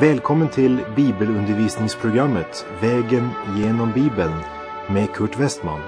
Välkommen 0.00 0.48
till 0.48 0.80
bibelundervisningsprogrammet 0.96 2.66
Vägen 2.82 3.28
genom 3.56 3.92
Bibeln 3.92 4.34
med 4.88 5.12
Kurt 5.12 5.38
Westman. 5.38 5.80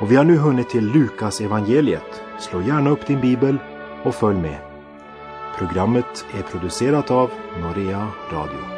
Och 0.00 0.12
vi 0.12 0.16
har 0.16 0.24
nu 0.24 0.36
hunnit 0.36 0.68
till 0.68 0.92
Lukas 0.92 1.40
evangeliet. 1.40 2.22
Slå 2.38 2.62
gärna 2.62 2.90
upp 2.90 3.06
din 3.06 3.20
bibel 3.20 3.58
och 4.04 4.14
följ 4.14 4.38
med. 4.38 4.58
Programmet 5.58 6.24
är 6.38 6.42
producerat 6.42 7.10
av 7.10 7.30
Norea 7.60 8.08
Radio. 8.32 8.77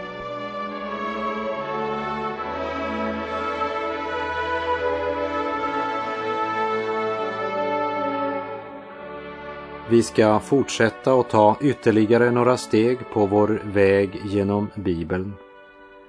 Vi 9.91 10.03
ska 10.03 10.41
fortsätta 10.41 11.15
och 11.15 11.29
ta 11.29 11.57
ytterligare 11.61 12.31
några 12.31 12.57
steg 12.57 12.99
på 13.13 13.27
vår 13.27 13.63
väg 13.65 14.11
genom 14.25 14.71
Bibeln. 14.75 15.33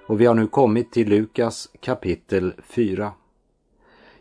Och 0.05 0.22
vi 0.22 0.26
har 0.26 0.35
nu 0.35 0.48
kommit 0.48 0.91
till 0.91 1.09
Lukas 1.09 1.70
kapitel 1.80 2.53
4. 2.63 3.12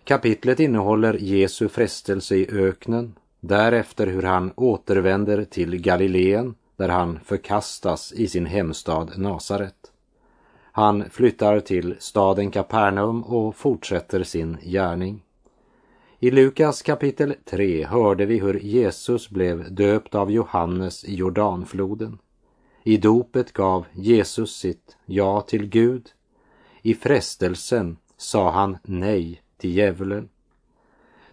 Kapitlet 0.05 0.61
innehåller 0.61 1.15
Jesu 1.15 1.69
frestelse 1.69 2.37
i 2.37 2.49
öknen, 2.53 3.15
därefter 3.41 4.07
hur 4.07 4.23
han 4.23 4.53
återvänder 4.57 5.45
till 5.45 5.77
Galileen 5.77 6.55
där 6.77 6.89
han 6.89 7.21
förkastas 7.25 8.13
i 8.13 8.29
sin 8.29 8.47
hemstad 8.47 9.13
Nasaret. 9.17 9.93
Han 10.73 11.11
flyttar 11.11 11.61
till 11.61 11.97
staden 11.99 12.51
Kapernaum 12.51 13.23
och 13.23 13.57
fortsätter 13.57 14.23
sin 14.23 14.59
gärning. 14.63 15.23
I 16.23 16.31
Lukas 16.31 16.83
kapitel 16.83 17.35
3 17.45 17.85
hörde 17.85 18.27
vi 18.27 18.39
hur 18.39 18.61
Jesus 18.61 19.31
blev 19.31 19.75
döpt 19.75 20.15
av 20.15 20.31
Johannes 20.31 21.05
i 21.05 21.15
Jordanfloden. 21.15 22.19
I 22.85 22.97
dopet 22.97 23.53
gav 23.53 23.87
Jesus 23.93 24.57
sitt 24.57 24.97
ja 25.07 25.41
till 25.41 25.67
Gud. 25.67 26.11
I 26.83 26.95
frestelsen 26.95 27.97
sa 28.17 28.51
han 28.51 28.79
nej 28.85 29.43
till 29.57 29.77
djävulen. 29.77 30.29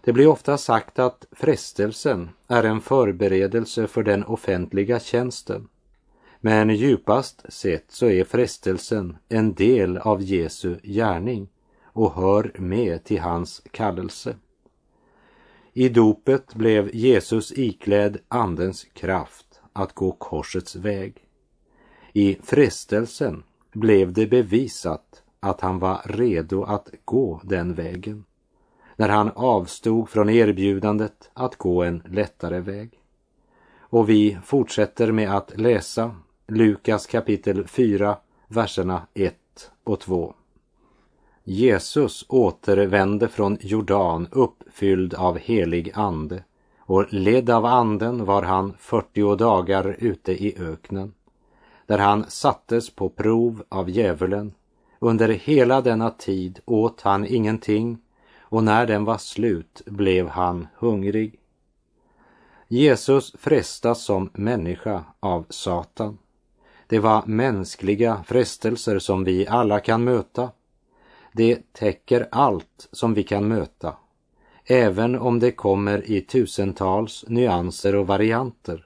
Det 0.02 0.13
blir 0.13 0.27
ofta 0.27 0.58
sagt 0.58 0.99
att 0.99 1.25
frestelsen 1.31 2.30
är 2.47 2.63
en 2.63 2.81
förberedelse 2.81 3.88
för 3.88 4.03
den 4.03 4.23
offentliga 4.23 4.99
tjänsten. 4.99 5.67
Men 6.39 6.69
djupast 6.69 7.53
sett 7.53 7.85
så 7.88 8.05
är 8.05 8.23
frestelsen 8.23 9.17
en 9.30 9.53
del 9.53 9.97
av 9.97 10.21
Jesu 10.21 10.75
gärning 10.83 11.47
och 11.83 12.13
hör 12.13 12.52
med 12.58 13.03
till 13.03 13.19
hans 13.19 13.61
kallelse. 13.71 14.35
I 15.78 15.89
dopet 15.89 16.53
blev 16.53 16.95
Jesus 16.95 17.52
iklädd 17.52 18.17
Andens 18.28 18.83
kraft 18.83 19.61
att 19.73 19.94
gå 19.94 20.11
korsets 20.11 20.75
väg. 20.75 21.25
I 22.14 22.38
frestelsen 22.44 23.44
blev 23.73 24.14
det 24.14 24.28
bevisat 24.28 25.23
att 25.39 25.61
han 25.61 25.80
var 25.80 26.02
redo 26.05 26.64
att 26.64 26.89
gå 27.05 27.42
den 27.44 27.73
vägen 27.73 28.23
när 28.95 29.09
han 29.09 29.31
avstod 29.36 30.09
från 30.09 30.30
erbjudandet 30.30 31.30
att 31.33 31.55
gå 31.55 31.83
en 31.83 32.03
lättare 32.05 32.59
väg. 32.59 32.92
Och 33.80 34.09
vi 34.09 34.38
fortsätter 34.44 35.11
med 35.11 35.36
att 35.36 35.59
läsa 35.59 36.16
Lukas 36.48 37.08
kapitel 37.08 37.67
4, 37.67 38.17
verserna 38.48 39.08
1 39.14 39.36
och 39.83 40.00
2. 40.00 40.33
Jesus 41.49 42.25
återvände 42.29 43.27
från 43.27 43.57
Jordan 43.61 44.27
uppfylld 44.31 45.13
av 45.13 45.37
helig 45.37 45.91
ande 45.93 46.43
och 46.79 47.13
ledd 47.13 47.49
av 47.49 47.65
anden 47.65 48.25
var 48.25 48.43
han 48.43 48.73
40 48.80 49.35
dagar 49.35 49.95
ute 49.99 50.43
i 50.43 50.55
öknen 50.59 51.13
där 51.86 51.97
han 51.97 52.25
sattes 52.30 52.89
på 52.89 53.09
prov 53.09 53.63
av 53.69 53.89
djävulen. 53.89 54.53
Under 54.99 55.30
hela 55.30 55.81
denna 55.81 56.09
tid 56.09 56.59
åt 56.65 57.02
han 57.02 57.25
ingenting 57.25 57.97
och 58.39 58.63
när 58.63 58.86
den 58.86 59.05
var 59.05 59.17
slut 59.17 59.81
blev 59.86 60.27
han 60.27 60.67
hungrig. 60.75 61.39
Jesus 62.67 63.36
frestas 63.39 64.03
som 64.03 64.30
människa 64.33 65.03
av 65.19 65.45
Satan. 65.49 66.17
Det 66.87 66.99
var 66.99 67.23
mänskliga 67.25 68.23
frestelser 68.27 68.99
som 68.99 69.23
vi 69.23 69.47
alla 69.47 69.80
kan 69.80 70.03
möta 70.03 70.49
det 71.37 71.73
täcker 71.73 72.27
allt 72.31 72.87
som 72.92 73.14
vi 73.14 73.23
kan 73.23 73.48
möta, 73.48 73.95
även 74.65 75.15
om 75.15 75.39
det 75.39 75.52
kommer 75.52 76.11
i 76.11 76.21
tusentals 76.21 77.25
nyanser 77.27 77.95
och 77.95 78.08
varianter. 78.08 78.86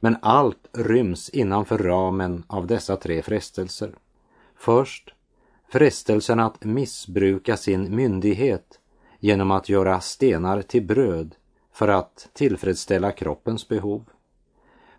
Men 0.00 0.16
allt 0.22 0.68
ryms 0.72 1.28
innanför 1.28 1.78
ramen 1.78 2.44
av 2.46 2.66
dessa 2.66 2.96
tre 2.96 3.22
frestelser. 3.22 3.94
Först 4.56 5.14
frestelsen 5.72 6.40
att 6.40 6.64
missbruka 6.64 7.56
sin 7.56 7.96
myndighet 7.96 8.80
genom 9.18 9.50
att 9.50 9.68
göra 9.68 10.00
stenar 10.00 10.62
till 10.62 10.86
bröd 10.86 11.34
för 11.72 11.88
att 11.88 12.28
tillfredsställa 12.32 13.12
kroppens 13.12 13.68
behov. 13.68 14.04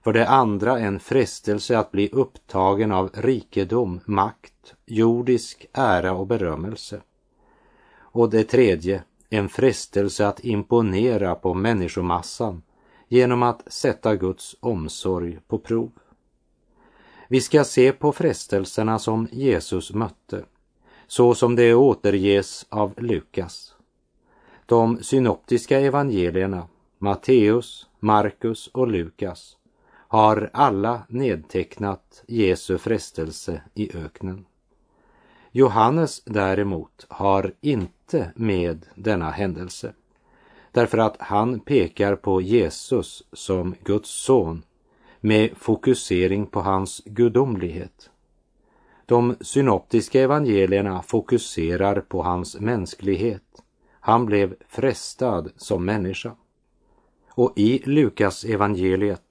För 0.04 0.14
det 0.14 0.28
andra 0.28 0.80
en 0.80 1.00
frestelse 1.00 1.78
att 1.78 1.92
bli 1.92 2.10
upptagen 2.12 2.92
av 2.92 3.10
rikedom, 3.14 4.00
makt, 4.06 4.74
jordisk 4.86 5.66
ära 5.74 6.14
och 6.14 6.28
berömmelse. 6.28 7.02
Och 7.94 8.30
det 8.30 8.44
tredje 8.44 9.04
en 9.30 9.50
frestelse 9.50 10.28
att 10.28 10.40
imponera 10.40 11.36
på 11.36 11.54
människomassan 11.54 12.62
genom 13.08 13.44
att 13.44 13.74
sätta 13.74 14.16
Guds 14.16 14.56
omsorg 14.60 15.40
på 15.48 15.58
prov. 15.58 15.92
Vi 17.28 17.42
ska 17.42 17.64
se 17.64 17.92
på 17.92 18.12
frestelserna 18.12 19.00
som 19.00 19.28
Jesus 19.32 19.94
mötte, 19.94 20.46
så 21.08 21.36
som 21.36 21.56
det 21.56 21.74
återges 21.74 22.66
av 22.70 22.94
Lukas. 22.98 23.76
De 24.66 25.04
synoptiska 25.04 25.80
evangelierna, 25.80 26.68
Matteus, 26.98 27.88
Markus 28.00 28.68
och 28.68 28.88
Lukas, 28.88 29.58
har 30.12 30.50
alla 30.54 31.02
nedtecknat 31.10 32.24
Jesu 32.28 32.78
frestelse 32.78 33.62
i 33.74 33.98
öknen. 33.98 34.46
Johannes 35.52 36.24
däremot 36.26 37.06
har 37.10 37.54
inte 37.62 38.32
med 38.36 38.86
denna 38.96 39.32
händelse 39.32 39.94
därför 40.72 40.98
att 40.98 41.16
han 41.20 41.60
pekar 41.60 42.16
på 42.16 42.42
Jesus 42.42 43.24
som 43.34 43.76
Guds 43.84 44.10
son 44.10 44.64
med 45.20 45.58
fokusering 45.58 46.46
på 46.46 46.62
hans 46.62 47.02
gudomlighet. 47.06 48.10
De 49.06 49.36
synoptiska 49.42 50.22
evangelierna 50.22 51.02
fokuserar 51.02 52.02
på 52.02 52.24
hans 52.24 52.60
mänsklighet. 52.60 53.64
Han 54.00 54.26
blev 54.26 54.56
frestad 54.68 55.52
som 55.56 55.86
människa. 55.86 56.36
Och 57.30 57.54
i 57.56 57.82
Lukas 57.86 58.44
evangeliet 58.44 59.31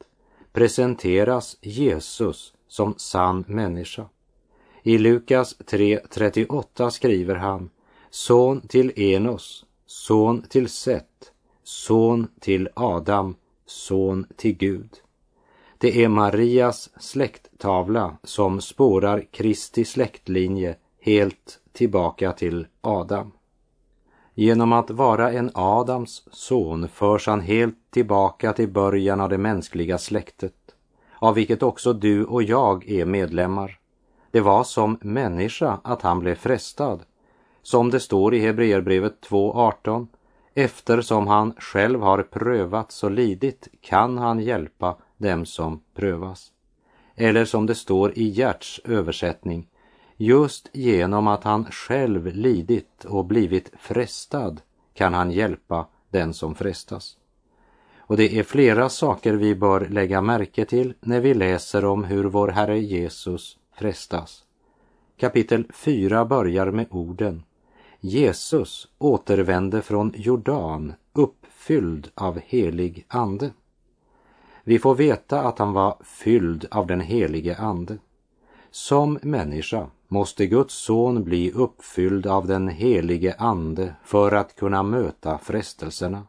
presenteras 0.52 1.56
Jesus 1.60 2.54
som 2.68 2.94
sann 2.96 3.44
människa. 3.48 4.08
I 4.82 4.98
Lukas 4.98 5.56
3.38 5.58 6.90
skriver 6.90 7.34
han 7.34 7.70
son 8.10 8.60
till 8.60 8.92
Enos, 8.96 9.64
son 9.86 10.42
till 10.42 10.68
Set, 10.68 11.32
son 11.62 12.28
till 12.40 12.68
Adam, 12.74 13.36
son 13.66 14.26
till 14.36 14.56
Gud. 14.56 14.90
Det 15.78 16.04
är 16.04 16.08
Marias 16.08 16.90
släkttavla 16.96 18.16
som 18.22 18.60
spårar 18.60 19.26
Kristi 19.30 19.84
släktlinje 19.84 20.76
helt 21.00 21.60
tillbaka 21.72 22.32
till 22.32 22.66
Adam. 22.80 23.32
Genom 24.40 24.72
att 24.72 24.90
vara 24.90 25.32
en 25.32 25.50
Adams 25.54 26.22
son 26.32 26.88
förs 26.88 27.26
han 27.26 27.40
helt 27.40 27.76
tillbaka 27.90 28.52
till 28.52 28.68
början 28.68 29.20
av 29.20 29.28
det 29.28 29.38
mänskliga 29.38 29.98
släktet, 29.98 30.54
av 31.18 31.34
vilket 31.34 31.62
också 31.62 31.92
du 31.92 32.24
och 32.24 32.42
jag 32.42 32.88
är 32.88 33.04
medlemmar. 33.04 33.78
Det 34.30 34.40
var 34.40 34.64
som 34.64 34.98
människa 35.00 35.80
att 35.84 36.02
han 36.02 36.20
blev 36.20 36.34
frestad, 36.34 37.02
som 37.62 37.90
det 37.90 38.00
står 38.00 38.34
i 38.34 38.38
Hebreerbrevet 38.38 39.16
2.18. 39.28 40.06
Eftersom 40.54 41.26
han 41.26 41.54
själv 41.58 42.00
har 42.00 42.22
prövats 42.22 43.04
och 43.04 43.10
lidit 43.10 43.68
kan 43.80 44.18
han 44.18 44.40
hjälpa 44.40 44.96
dem 45.16 45.46
som 45.46 45.80
prövas. 45.94 46.52
Eller 47.16 47.44
som 47.44 47.66
det 47.66 47.74
står 47.74 48.18
i 48.18 48.28
Gerts 48.28 48.80
översättning, 48.84 49.66
Just 50.22 50.68
genom 50.72 51.26
att 51.26 51.44
han 51.44 51.64
själv 51.64 52.26
lidit 52.26 53.04
och 53.04 53.24
blivit 53.24 53.72
frestad 53.78 54.60
kan 54.94 55.14
han 55.14 55.30
hjälpa 55.30 55.86
den 56.10 56.34
som 56.34 56.54
frestas. 56.54 57.16
Och 57.98 58.16
det 58.16 58.38
är 58.38 58.42
flera 58.42 58.88
saker 58.88 59.34
vi 59.34 59.54
bör 59.54 59.88
lägga 59.88 60.20
märke 60.20 60.64
till 60.64 60.94
när 61.00 61.20
vi 61.20 61.34
läser 61.34 61.84
om 61.84 62.04
hur 62.04 62.24
vår 62.24 62.48
Herre 62.48 62.80
Jesus 62.80 63.58
frestas. 63.74 64.44
Kapitel 65.16 65.66
4 65.74 66.24
börjar 66.24 66.70
med 66.70 66.86
orden 66.90 67.42
Jesus 68.00 68.88
återvände 68.98 69.82
från 69.82 70.12
Jordan 70.16 70.92
uppfylld 71.12 72.10
av 72.14 72.40
helig 72.44 73.04
ande. 73.08 73.50
Vi 74.64 74.78
får 74.78 74.94
veta 74.94 75.42
att 75.42 75.58
han 75.58 75.72
var 75.72 75.96
fylld 76.04 76.66
av 76.70 76.86
den 76.86 77.00
helige 77.00 77.56
ande. 77.56 77.98
Som 78.70 79.18
människa 79.22 79.90
måste 80.12 80.46
Guds 80.46 80.74
son 80.74 81.24
bli 81.24 81.52
uppfylld 81.52 82.26
av 82.26 82.46
den 82.46 82.68
helige 82.68 83.34
Ande 83.38 83.94
för 84.04 84.32
att 84.32 84.56
kunna 84.56 84.82
möta 84.82 85.38
frestelserna. 85.38 86.26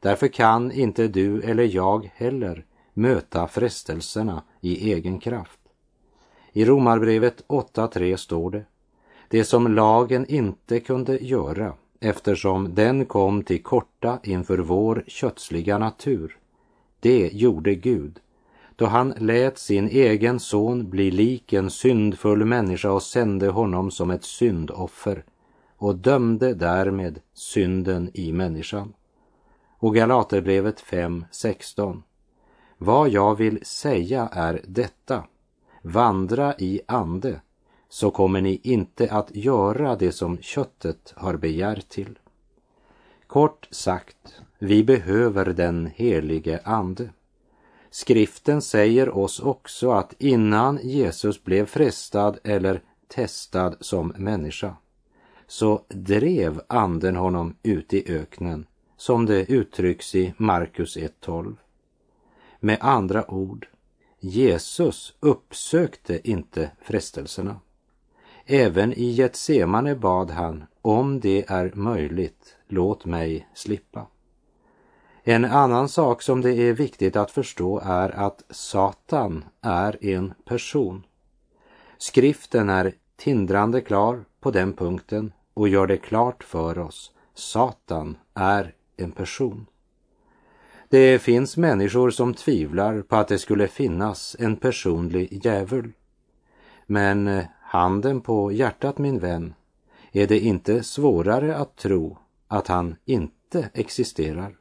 Därför 0.00 0.28
kan 0.28 0.72
inte 0.72 1.08
du 1.08 1.42
eller 1.42 1.64
jag 1.64 2.10
heller 2.14 2.64
möta 2.94 3.48
frestelserna 3.48 4.42
i 4.60 4.92
egen 4.92 5.18
kraft. 5.18 5.58
I 6.52 6.64
Romarbrevet 6.64 7.44
8.3 7.48 8.16
står 8.16 8.50
det, 8.50 8.64
det 9.28 9.44
som 9.44 9.74
lagen 9.74 10.26
inte 10.26 10.80
kunde 10.80 11.24
göra 11.24 11.72
eftersom 12.00 12.74
den 12.74 13.06
kom 13.06 13.42
till 13.42 13.62
korta 13.62 14.18
inför 14.22 14.58
vår 14.58 15.04
kötsliga 15.06 15.78
natur, 15.78 16.38
det 17.00 17.30
gjorde 17.32 17.74
Gud 17.74 18.20
då 18.76 18.86
han 18.86 19.14
lät 19.18 19.58
sin 19.58 19.88
egen 19.88 20.40
son 20.40 20.90
bli 20.90 21.10
lik 21.10 21.52
en 21.52 21.70
syndfull 21.70 22.44
människa 22.44 22.90
och 22.90 23.02
sände 23.02 23.48
honom 23.48 23.90
som 23.90 24.10
ett 24.10 24.24
syndoffer 24.24 25.24
och 25.76 25.96
dömde 25.96 26.54
därmed 26.54 27.20
synden 27.32 28.10
i 28.14 28.32
människan. 28.32 28.92
Och 29.78 29.94
Galaterbrevet 29.94 30.80
5.16. 30.80 32.02
Vad 32.78 33.08
jag 33.08 33.34
vill 33.34 33.58
säga 33.62 34.28
är 34.32 34.60
detta. 34.66 35.24
Vandra 35.82 36.54
i 36.58 36.80
ande 36.88 37.40
så 37.88 38.10
kommer 38.10 38.40
ni 38.40 38.60
inte 38.62 39.12
att 39.12 39.36
göra 39.36 39.96
det 39.96 40.12
som 40.12 40.38
köttet 40.38 41.14
har 41.16 41.36
begär 41.36 41.82
till. 41.88 42.18
Kort 43.26 43.68
sagt, 43.70 44.40
vi 44.58 44.84
behöver 44.84 45.46
den 45.46 45.90
helige 45.94 46.60
ande. 46.64 47.10
Skriften 47.94 48.62
säger 48.62 49.16
oss 49.18 49.40
också 49.40 49.90
att 49.90 50.14
innan 50.18 50.78
Jesus 50.82 51.44
blev 51.44 51.66
frestad 51.66 52.38
eller 52.44 52.82
testad 53.08 53.76
som 53.80 54.12
människa 54.16 54.76
så 55.46 55.84
drev 55.88 56.60
anden 56.68 57.16
honom 57.16 57.56
ut 57.62 57.94
i 57.94 58.12
öknen 58.12 58.66
som 58.96 59.26
det 59.26 59.50
uttrycks 59.50 60.14
i 60.14 60.34
Markus 60.36 60.96
1.12. 60.96 61.56
Med 62.60 62.78
andra 62.80 63.30
ord, 63.30 63.68
Jesus 64.20 65.16
uppsökte 65.20 66.30
inte 66.30 66.70
frestelserna. 66.82 67.60
Även 68.46 68.92
i 68.92 69.10
Getsemane 69.10 69.94
bad 69.94 70.30
han, 70.30 70.64
om 70.82 71.20
det 71.20 71.44
är 71.48 71.72
möjligt, 71.74 72.56
låt 72.68 73.04
mig 73.04 73.48
slippa. 73.54 74.06
En 75.26 75.44
annan 75.44 75.88
sak 75.88 76.22
som 76.22 76.40
det 76.40 76.54
är 76.54 76.72
viktigt 76.72 77.16
att 77.16 77.30
förstå 77.30 77.80
är 77.84 78.10
att 78.10 78.42
Satan 78.50 79.44
är 79.60 80.04
en 80.04 80.34
person. 80.44 81.02
Skriften 81.98 82.68
är 82.68 82.94
tindrande 83.16 83.80
klar 83.80 84.24
på 84.40 84.50
den 84.50 84.72
punkten 84.72 85.32
och 85.54 85.68
gör 85.68 85.86
det 85.86 85.96
klart 85.96 86.44
för 86.44 86.78
oss. 86.78 87.12
Satan 87.34 88.16
är 88.34 88.74
en 88.96 89.12
person. 89.12 89.66
Det 90.88 91.18
finns 91.18 91.56
människor 91.56 92.10
som 92.10 92.34
tvivlar 92.34 93.02
på 93.02 93.16
att 93.16 93.28
det 93.28 93.38
skulle 93.38 93.68
finnas 93.68 94.36
en 94.38 94.56
personlig 94.56 95.44
djävul. 95.44 95.92
Men 96.86 97.28
eh, 97.28 97.44
handen 97.60 98.20
på 98.20 98.52
hjärtat 98.52 98.98
min 98.98 99.18
vän, 99.18 99.54
är 100.12 100.26
det 100.26 100.38
inte 100.38 100.82
svårare 100.82 101.56
att 101.56 101.76
tro 101.76 102.18
att 102.48 102.68
han 102.68 102.96
inte 103.04 103.70
existerar. 103.74 104.56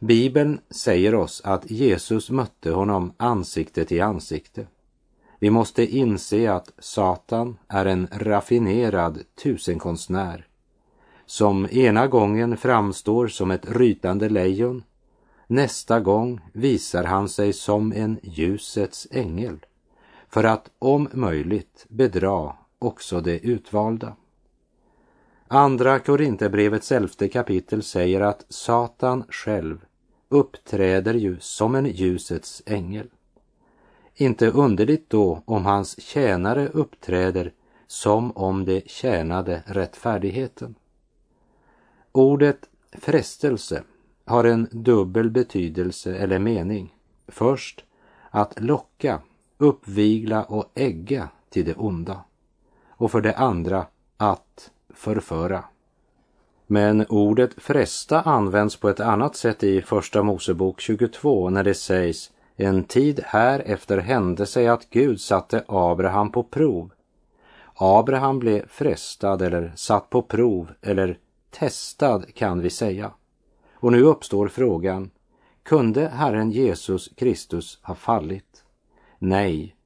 Bibeln 0.00 0.60
säger 0.70 1.14
oss 1.14 1.40
att 1.44 1.70
Jesus 1.70 2.30
mötte 2.30 2.70
honom 2.70 3.12
ansikte 3.16 3.84
till 3.84 4.02
ansikte. 4.02 4.66
Vi 5.38 5.50
måste 5.50 5.96
inse 5.96 6.52
att 6.52 6.72
Satan 6.78 7.56
är 7.68 7.86
en 7.86 8.08
raffinerad 8.12 9.22
tusenkonstnär 9.42 10.46
som 11.26 11.68
ena 11.70 12.06
gången 12.06 12.56
framstår 12.56 13.26
som 13.26 13.50
ett 13.50 13.70
rytande 13.70 14.28
lejon, 14.28 14.82
nästa 15.46 16.00
gång 16.00 16.40
visar 16.52 17.04
han 17.04 17.28
sig 17.28 17.52
som 17.52 17.92
en 17.92 18.18
ljusets 18.22 19.08
ängel 19.10 19.58
för 20.28 20.44
att 20.44 20.70
om 20.78 21.08
möjligt 21.12 21.86
bedra 21.88 22.52
också 22.78 23.20
det 23.20 23.38
utvalda. 23.38 24.16
Andra 25.48 25.98
Korinthierbrevets 25.98 26.92
elfte 26.92 27.28
kapitel 27.28 27.82
säger 27.82 28.20
att 28.20 28.44
Satan 28.48 29.24
själv 29.28 29.84
uppträder 30.28 31.14
ju 31.14 31.36
som 31.40 31.74
en 31.74 31.86
ljusets 31.86 32.62
ängel. 32.66 33.08
Inte 34.14 34.50
underligt 34.50 35.10
då 35.10 35.42
om 35.44 35.64
hans 35.64 36.00
tjänare 36.00 36.68
uppträder 36.68 37.52
som 37.86 38.36
om 38.36 38.64
de 38.64 38.82
tjänade 38.86 39.62
rättfärdigheten. 39.66 40.74
Ordet 42.12 42.68
frestelse 42.92 43.82
har 44.24 44.44
en 44.44 44.68
dubbel 44.70 45.30
betydelse 45.30 46.16
eller 46.16 46.38
mening. 46.38 46.94
Först 47.28 47.84
att 48.30 48.60
locka, 48.60 49.20
uppvigla 49.58 50.44
och 50.44 50.70
ägga 50.74 51.28
till 51.48 51.64
det 51.64 51.74
onda. 51.74 52.24
Och 52.88 53.10
för 53.10 53.20
det 53.20 53.34
andra 53.34 53.86
att 54.16 54.70
förföra. 54.96 55.64
Men 56.66 57.06
ordet 57.08 57.62
fresta 57.62 58.20
används 58.20 58.76
på 58.76 58.88
ett 58.88 59.00
annat 59.00 59.36
sätt 59.36 59.62
i 59.62 59.82
Första 59.82 60.22
Mosebok 60.22 60.80
22 60.80 61.50
när 61.50 61.64
det 61.64 61.74
sägs 61.74 62.30
en 62.56 62.84
tid 62.84 63.20
här 63.24 63.62
efter 63.66 63.98
hände 63.98 64.46
sig 64.46 64.68
att 64.68 64.90
Gud 64.90 65.20
satte 65.20 65.64
Abraham 65.68 66.32
på 66.32 66.42
prov. 66.42 66.90
Abraham 67.74 68.38
blev 68.38 68.68
frestad 68.68 69.42
eller 69.42 69.72
satt 69.76 70.10
på 70.10 70.22
prov 70.22 70.72
eller 70.82 71.18
testad 71.50 72.34
kan 72.34 72.60
vi 72.60 72.70
säga. 72.70 73.12
Och 73.74 73.92
nu 73.92 74.02
uppstår 74.02 74.48
frågan, 74.48 75.10
kunde 75.62 76.08
Herren 76.08 76.50
Jesus 76.50 77.10
Kristus 77.16 77.78
ha 77.82 77.94
fallit? 77.94 78.64
Nej, 79.18 79.76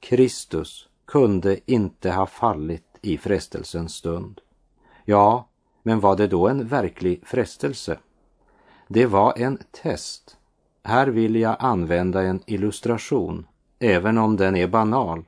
Kristus 0.00 0.88
kunde 1.06 1.72
inte 1.72 2.10
ha 2.10 2.26
fallit 2.26 2.98
i 3.02 3.18
frestelsens 3.18 3.94
stund. 3.94 4.40
Ja, 5.04 5.48
men 5.82 6.00
var 6.00 6.16
det 6.16 6.26
då 6.26 6.48
en 6.48 6.66
verklig 6.66 7.20
frestelse? 7.26 7.98
Det 8.88 9.06
var 9.06 9.38
en 9.38 9.58
test. 9.82 10.36
Här 10.84 11.06
vill 11.06 11.36
jag 11.36 11.56
använda 11.58 12.22
en 12.22 12.40
illustration, 12.46 13.46
även 13.78 14.18
om 14.18 14.36
den 14.36 14.56
är 14.56 14.66
banal, 14.66 15.24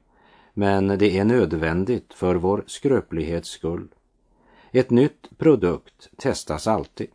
men 0.55 0.89
det 0.89 1.19
är 1.19 1.25
nödvändigt 1.25 2.15
för 2.15 2.35
vår 2.35 2.65
skröplighets 2.67 3.49
skull. 3.49 3.89
Ett 4.71 4.91
nytt 4.91 5.39
produkt 5.39 6.09
testas 6.17 6.67
alltid. 6.67 7.09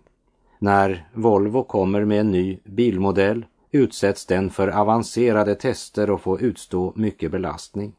När 0.60 1.08
Volvo 1.14 1.64
kommer 1.64 2.06
med 2.06 2.20
en 2.20 2.32
ny 2.32 2.60
bilmodell 2.64 3.46
utsätts 3.72 4.26
den 4.26 4.50
för 4.50 4.68
avancerade 4.68 5.56
tester 5.56 6.10
och 6.10 6.22
får 6.22 6.42
utstå 6.42 6.94
mycket 6.96 7.32
belastning. 7.32 7.94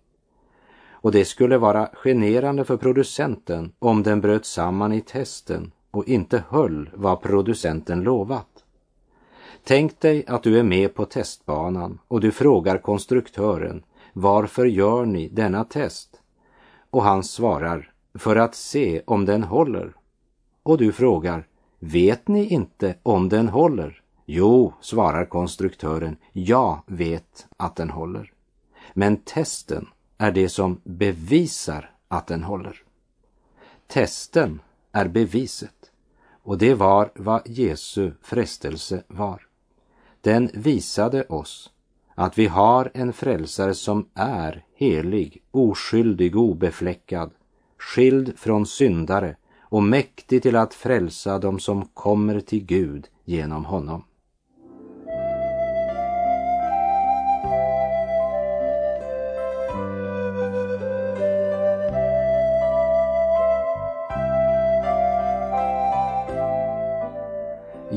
Och 1.01 1.13
det 1.13 1.25
skulle 1.25 1.59
vara 1.59 1.89
generande 2.05 2.65
för 2.65 2.77
producenten 2.77 3.73
om 3.79 4.03
den 4.03 4.21
bröt 4.21 4.47
samman 4.47 4.93
i 4.93 5.01
testen 5.01 5.73
och 5.91 6.09
inte 6.09 6.45
höll 6.49 6.91
vad 6.95 7.23
producenten 7.23 8.03
lovat. 8.03 8.65
Tänk 9.65 10.01
dig 10.01 10.25
att 10.27 10.43
du 10.43 10.59
är 10.59 10.63
med 10.63 10.95
på 10.95 11.05
testbanan 11.05 11.99
och 12.09 12.21
du 12.21 12.33
frågar 12.33 12.79
konstruktören 12.79 13.83
varför 14.13 14.67
gör 14.67 15.05
ni 15.07 15.29
denna 15.29 15.65
test? 15.65 16.21
Och 16.91 17.03
han 17.03 17.25
svarar 17.25 17.93
för 18.15 18.37
att 18.37 18.55
se 18.55 19.03
om 19.07 19.25
den 19.25 19.43
håller. 19.43 19.93
Och 20.63 20.79
du 20.79 20.93
frågar, 20.93 21.47
vet 21.79 22.29
ni 22.29 22.47
inte 22.47 22.95
om 23.03 23.29
den 23.29 23.49
håller? 23.49 24.03
Jo, 24.27 24.73
svarar 24.81 25.25
konstruktören, 25.25 26.17
jag 26.33 26.83
vet 26.87 27.47
att 27.57 27.77
den 27.77 27.91
håller. 27.91 28.33
Men 28.95 29.17
testen 29.17 29.87
är 30.19 30.33
det 30.33 30.49
som 30.49 30.81
bevisar 30.85 31.91
att 32.09 32.27
den 32.27 32.43
håller. 32.43 32.83
Testen 33.87 34.61
är 34.93 35.09
beviset 35.09 35.91
och 36.43 36.59
det 36.59 36.75
var 36.75 37.13
vad 37.15 37.43
Jesu 37.49 38.13
frestelse 38.23 39.03
var. 39.09 39.47
Den 40.21 40.51
visade 40.55 41.25
oss 41.25 41.71
att 42.15 42.39
vi 42.39 42.47
har 42.47 42.91
en 42.95 43.13
frälsare 43.13 43.75
som 43.75 44.09
är 44.15 44.65
helig, 44.75 45.43
oskyldig, 45.51 46.37
obefläckad, 46.37 47.31
skild 47.79 48.39
från 48.39 48.67
syndare 48.67 49.37
och 49.61 49.83
mäktig 49.83 50.43
till 50.43 50.57
att 50.57 50.75
frälsa 50.75 51.39
dem 51.39 51.59
som 51.59 51.85
kommer 51.85 52.41
till 52.41 52.65
Gud 52.65 53.09
genom 53.25 53.65
honom. 53.65 54.05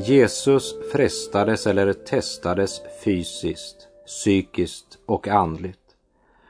Jesus 0.04 0.76
frestades 0.92 1.68
eller 1.68 1.94
testades 1.94 2.82
fysiskt, 3.04 3.88
psykiskt 4.06 4.98
och 5.06 5.28
andligt. 5.28 5.80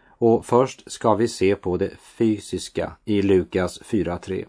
Och 0.08 0.46
först 0.46 0.92
ska 0.92 1.16
vi 1.16 1.28
se 1.28 1.56
på 1.56 1.78
det 1.78 1.92
fysiska 2.18 2.92
i 3.06 3.22
Lukas 3.22 3.82
4.3. 3.82 4.46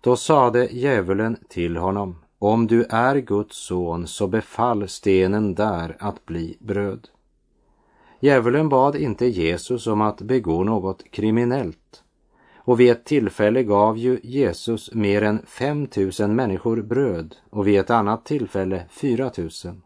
Då 0.00 0.16
sade 0.16 0.68
djävulen 0.72 1.36
till 1.48 1.76
honom, 1.76 2.16
om 2.38 2.66
du 2.66 2.84
är 2.84 3.16
Guds 3.16 3.56
son 3.56 4.06
så 4.06 4.26
befall 4.26 4.88
stenen 4.88 5.54
där 5.54 5.96
att 5.98 6.26
bli 6.26 6.56
bröd. 6.60 7.08
Djävulen 8.20 8.68
bad 8.68 8.96
inte 8.96 9.26
Jesus 9.26 9.86
om 9.86 10.00
att 10.00 10.20
begå 10.20 10.64
något 10.64 11.10
kriminellt. 11.10 12.02
Och 12.64 12.80
vid 12.80 12.90
ett 12.90 13.04
tillfälle 13.04 13.62
gav 13.62 13.98
ju 13.98 14.20
Jesus 14.22 14.94
mer 14.94 15.22
än 15.22 15.42
5000 15.46 16.34
människor 16.34 16.82
bröd 16.82 17.36
och 17.50 17.66
vid 17.66 17.80
ett 17.80 17.90
annat 17.90 18.24
tillfälle 18.24 18.84
4000. 18.90 19.82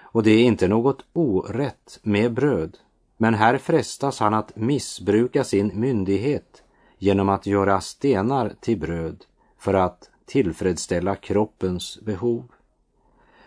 Och 0.00 0.22
det 0.22 0.30
är 0.30 0.44
inte 0.44 0.68
något 0.68 1.04
orätt 1.12 1.98
med 2.02 2.32
bröd, 2.32 2.78
men 3.16 3.34
här 3.34 3.58
frestas 3.58 4.20
han 4.20 4.34
att 4.34 4.56
missbruka 4.56 5.44
sin 5.44 5.80
myndighet 5.80 6.62
genom 6.98 7.28
att 7.28 7.46
göra 7.46 7.80
stenar 7.80 8.52
till 8.60 8.78
bröd 8.78 9.24
för 9.58 9.74
att 9.74 10.10
tillfredsställa 10.26 11.14
kroppens 11.14 11.98
behov. 12.02 12.44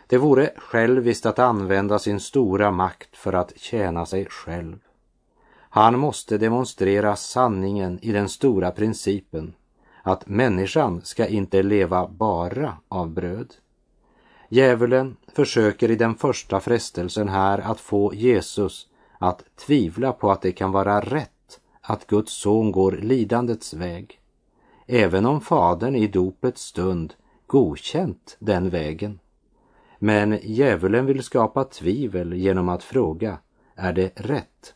Det 0.08 0.18
vore 0.18 0.52
själviskt 0.58 1.26
att 1.26 1.40
använda 1.40 2.00
sin 2.00 2.20
stora 2.20 2.72
makt 2.72 3.16
för 3.16 3.34
att 3.34 3.54
tjäna 3.58 4.06
sig 4.06 4.26
själv. 4.26 4.78
Han 5.70 6.00
måste 6.00 6.38
demonstrera 6.38 7.16
sanningen 7.16 8.00
i 8.02 8.12
den 8.12 8.30
stora 8.30 8.72
principen 8.72 9.54
att 10.04 10.28
människan 10.28 11.02
ska 11.02 11.28
inte 11.28 11.64
leva 11.64 12.08
bara 12.08 12.78
av 12.88 13.10
bröd. 13.10 13.54
Djävulen 14.50 15.18
försöker 15.34 15.92
i 15.92 15.96
den 15.96 16.16
första 16.16 16.60
frestelsen 16.60 17.30
här 17.30 17.60
att 17.60 17.80
få 17.80 18.14
Jesus 18.14 18.88
att 19.20 19.44
tvivla 19.56 20.12
på 20.12 20.32
att 20.32 20.42
det 20.42 20.52
kan 20.52 20.72
vara 20.72 21.02
rätt 21.02 21.60
att 21.82 22.08
Guds 22.08 22.34
son 22.34 22.72
går 22.72 22.92
lidandets 22.92 23.74
väg, 23.74 24.20
även 24.88 25.26
om 25.26 25.42
Fadern 25.42 25.96
i 25.96 26.08
dopets 26.08 26.62
stund 26.62 27.14
godkänt 27.48 28.38
den 28.40 28.70
vägen. 28.70 29.20
Men 30.00 30.40
djävulen 30.44 31.06
vill 31.06 31.24
skapa 31.24 31.64
tvivel 31.64 32.34
genom 32.34 32.70
att 32.70 32.84
fråga, 32.84 33.38
är 33.76 33.94
det 33.94 34.12
rätt? 34.16 34.76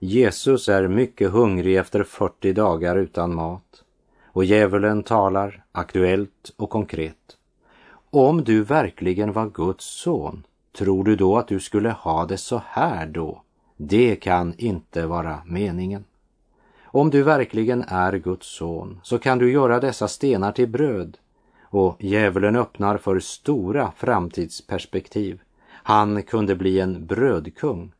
Jesus 0.00 0.68
är 0.68 0.88
mycket 0.88 1.30
hungrig 1.30 1.76
efter 1.76 2.02
40 2.02 2.52
dagar 2.52 2.96
utan 2.96 3.34
mat 3.34 3.84
och 4.26 4.44
djävulen 4.44 5.02
talar 5.02 5.64
aktuellt 5.72 6.52
och 6.56 6.70
konkret. 6.70 7.36
Om 8.10 8.44
du 8.44 8.62
verkligen 8.62 9.32
var 9.32 9.46
Guds 9.46 9.84
son, 9.84 10.46
tror 10.78 11.04
du 11.04 11.16
då 11.16 11.36
att 11.36 11.48
du 11.48 11.60
skulle 11.60 11.90
ha 11.90 12.26
det 12.26 12.36
så 12.36 12.62
här 12.66 13.06
då? 13.06 13.42
Det 13.76 14.16
kan 14.16 14.54
inte 14.58 15.06
vara 15.06 15.42
meningen. 15.46 16.04
Om 16.84 17.10
du 17.10 17.22
verkligen 17.22 17.82
är 17.88 18.12
Guds 18.12 18.46
son 18.46 19.00
så 19.02 19.18
kan 19.18 19.38
du 19.38 19.52
göra 19.52 19.80
dessa 19.80 20.08
stenar 20.08 20.52
till 20.52 20.68
bröd 20.68 21.18
och 21.62 21.96
djävulen 21.98 22.56
öppnar 22.56 22.96
för 22.96 23.20
stora 23.20 23.92
framtidsperspektiv. 23.96 25.40
Han 25.70 26.22
kunde 26.22 26.54
bli 26.54 26.80
en 26.80 27.06
brödkung. 27.06 27.92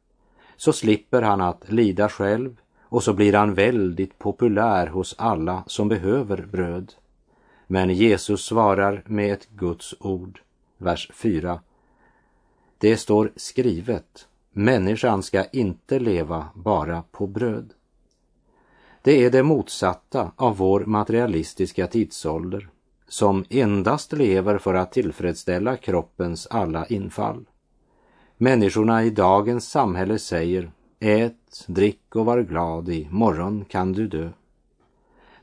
Så 0.58 0.72
slipper 0.72 1.22
han 1.22 1.40
att 1.40 1.72
lida 1.72 2.08
själv 2.08 2.56
och 2.82 3.02
så 3.02 3.12
blir 3.12 3.32
han 3.32 3.54
väldigt 3.54 4.18
populär 4.18 4.86
hos 4.86 5.14
alla 5.18 5.64
som 5.66 5.88
behöver 5.88 6.46
bröd. 6.52 6.94
Men 7.66 7.90
Jesus 7.90 8.44
svarar 8.44 9.02
med 9.06 9.32
ett 9.32 9.48
Guds 9.48 9.94
ord, 10.00 10.40
vers 10.78 11.10
4. 11.14 11.60
Det 12.78 12.96
står 12.96 13.32
skrivet, 13.36 14.28
människan 14.52 15.22
ska 15.22 15.44
inte 15.44 15.98
leva 15.98 16.46
bara 16.54 17.02
på 17.10 17.26
bröd. 17.26 17.74
Det 19.02 19.24
är 19.24 19.30
det 19.30 19.42
motsatta 19.42 20.32
av 20.36 20.56
vår 20.56 20.80
materialistiska 20.80 21.86
tidsålder 21.86 22.68
som 23.08 23.44
endast 23.50 24.12
lever 24.12 24.58
för 24.58 24.74
att 24.74 24.92
tillfredsställa 24.92 25.76
kroppens 25.76 26.46
alla 26.46 26.86
infall. 26.86 27.44
Människorna 28.40 29.04
i 29.04 29.10
dagens 29.10 29.70
samhälle 29.70 30.18
säger 30.18 30.70
ät, 31.00 31.64
drick 31.66 32.16
och 32.16 32.26
var 32.26 32.40
glad, 32.40 32.88
i 32.88 33.08
morgon 33.10 33.64
kan 33.64 33.92
du 33.92 34.08
dö. 34.08 34.30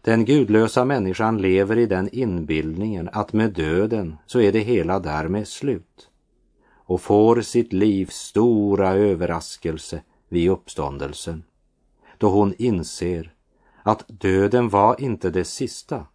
Den 0.01 0.25
gudlösa 0.25 0.85
människan 0.85 1.37
lever 1.37 1.77
i 1.77 1.85
den 1.85 2.09
inbildningen 2.11 3.09
att 3.13 3.33
med 3.33 3.53
döden 3.53 4.17
så 4.25 4.41
är 4.41 4.51
det 4.51 4.59
hela 4.59 4.99
därmed 4.99 5.47
slut 5.47 6.09
och 6.73 7.01
får 7.01 7.41
sitt 7.41 7.73
livs 7.73 8.15
stora 8.15 8.93
överraskelse 8.93 10.01
vid 10.29 10.49
uppståndelsen 10.49 11.43
då 12.17 12.29
hon 12.29 12.53
inser 12.57 13.33
att 13.83 14.05
döden 14.07 14.69
var 14.69 15.01
inte 15.01 15.29
det 15.29 15.45
sista 15.45 16.05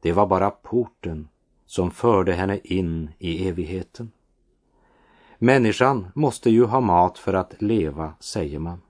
det 0.00 0.12
var 0.12 0.26
bara 0.26 0.50
porten 0.50 1.28
som 1.66 1.90
förde 1.90 2.32
henne 2.32 2.58
in 2.64 3.10
i 3.18 3.48
evigheten. 3.48 4.10
Människan 5.38 6.06
måste 6.14 6.50
ju 6.50 6.64
ha 6.64 6.80
mat 6.80 7.18
för 7.18 7.34
att 7.34 7.62
leva, 7.62 8.12
säger 8.20 8.58
man. 8.58 8.82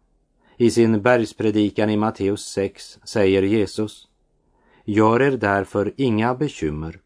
I 0.57 0.71
sin 0.71 1.03
bergspredikan 1.03 1.91
i 1.91 1.97
Matteus 1.97 2.45
6 2.45 2.99
säger 3.05 3.43
Jesus 3.43 4.09
Gör 4.85 5.23
er 5.23 5.37
därför 5.37 5.93
inga 5.97 6.35
bekymmer. 6.35 7.01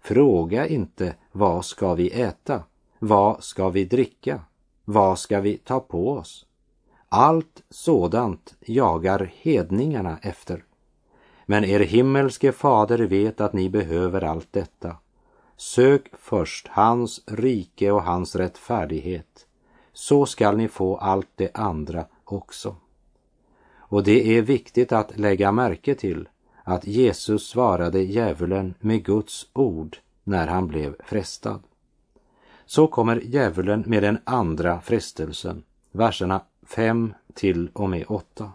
Fråga 0.00 0.66
inte 0.66 1.14
vad 1.32 1.64
ska 1.64 1.94
vi 1.94 2.10
äta? 2.10 2.62
Vad 2.98 3.44
ska 3.44 3.68
vi 3.68 3.84
dricka? 3.84 4.40
Vad 4.84 5.18
ska 5.18 5.40
vi 5.40 5.56
ta 5.56 5.80
på 5.80 6.10
oss? 6.10 6.46
Allt 7.08 7.62
sådant 7.70 8.54
jagar 8.60 9.32
hedningarna 9.34 10.18
efter. 10.22 10.64
Men 11.46 11.64
er 11.64 11.80
himmelske 11.80 12.52
fader 12.52 12.98
vet 12.98 13.40
att 13.40 13.52
ni 13.52 13.70
behöver 13.70 14.24
allt 14.24 14.52
detta. 14.52 14.96
Sök 15.60 16.08
först 16.18 16.68
hans 16.68 17.20
rike 17.26 17.90
och 17.90 18.02
hans 18.02 18.36
rättfärdighet, 18.36 19.46
så 19.92 20.26
skall 20.26 20.56
ni 20.56 20.68
få 20.68 20.96
allt 20.96 21.28
det 21.34 21.50
andra 21.54 22.04
också. 22.24 22.76
Och 23.76 24.04
det 24.04 24.36
är 24.36 24.42
viktigt 24.42 24.92
att 24.92 25.18
lägga 25.18 25.52
märke 25.52 25.94
till 25.94 26.28
att 26.64 26.86
Jesus 26.86 27.48
svarade 27.48 28.02
djävulen 28.02 28.74
med 28.80 29.04
Guds 29.04 29.46
ord 29.52 29.96
när 30.24 30.46
han 30.46 30.66
blev 30.66 30.96
frestad. 31.04 31.62
Så 32.66 32.86
kommer 32.86 33.20
djävulen 33.24 33.84
med 33.86 34.02
den 34.02 34.18
andra 34.24 34.80
frestelsen, 34.80 35.62
verserna 35.92 36.40
5 36.66 37.14
till 37.34 37.70
och 37.72 37.90
med 37.90 38.04
8. 38.08 38.52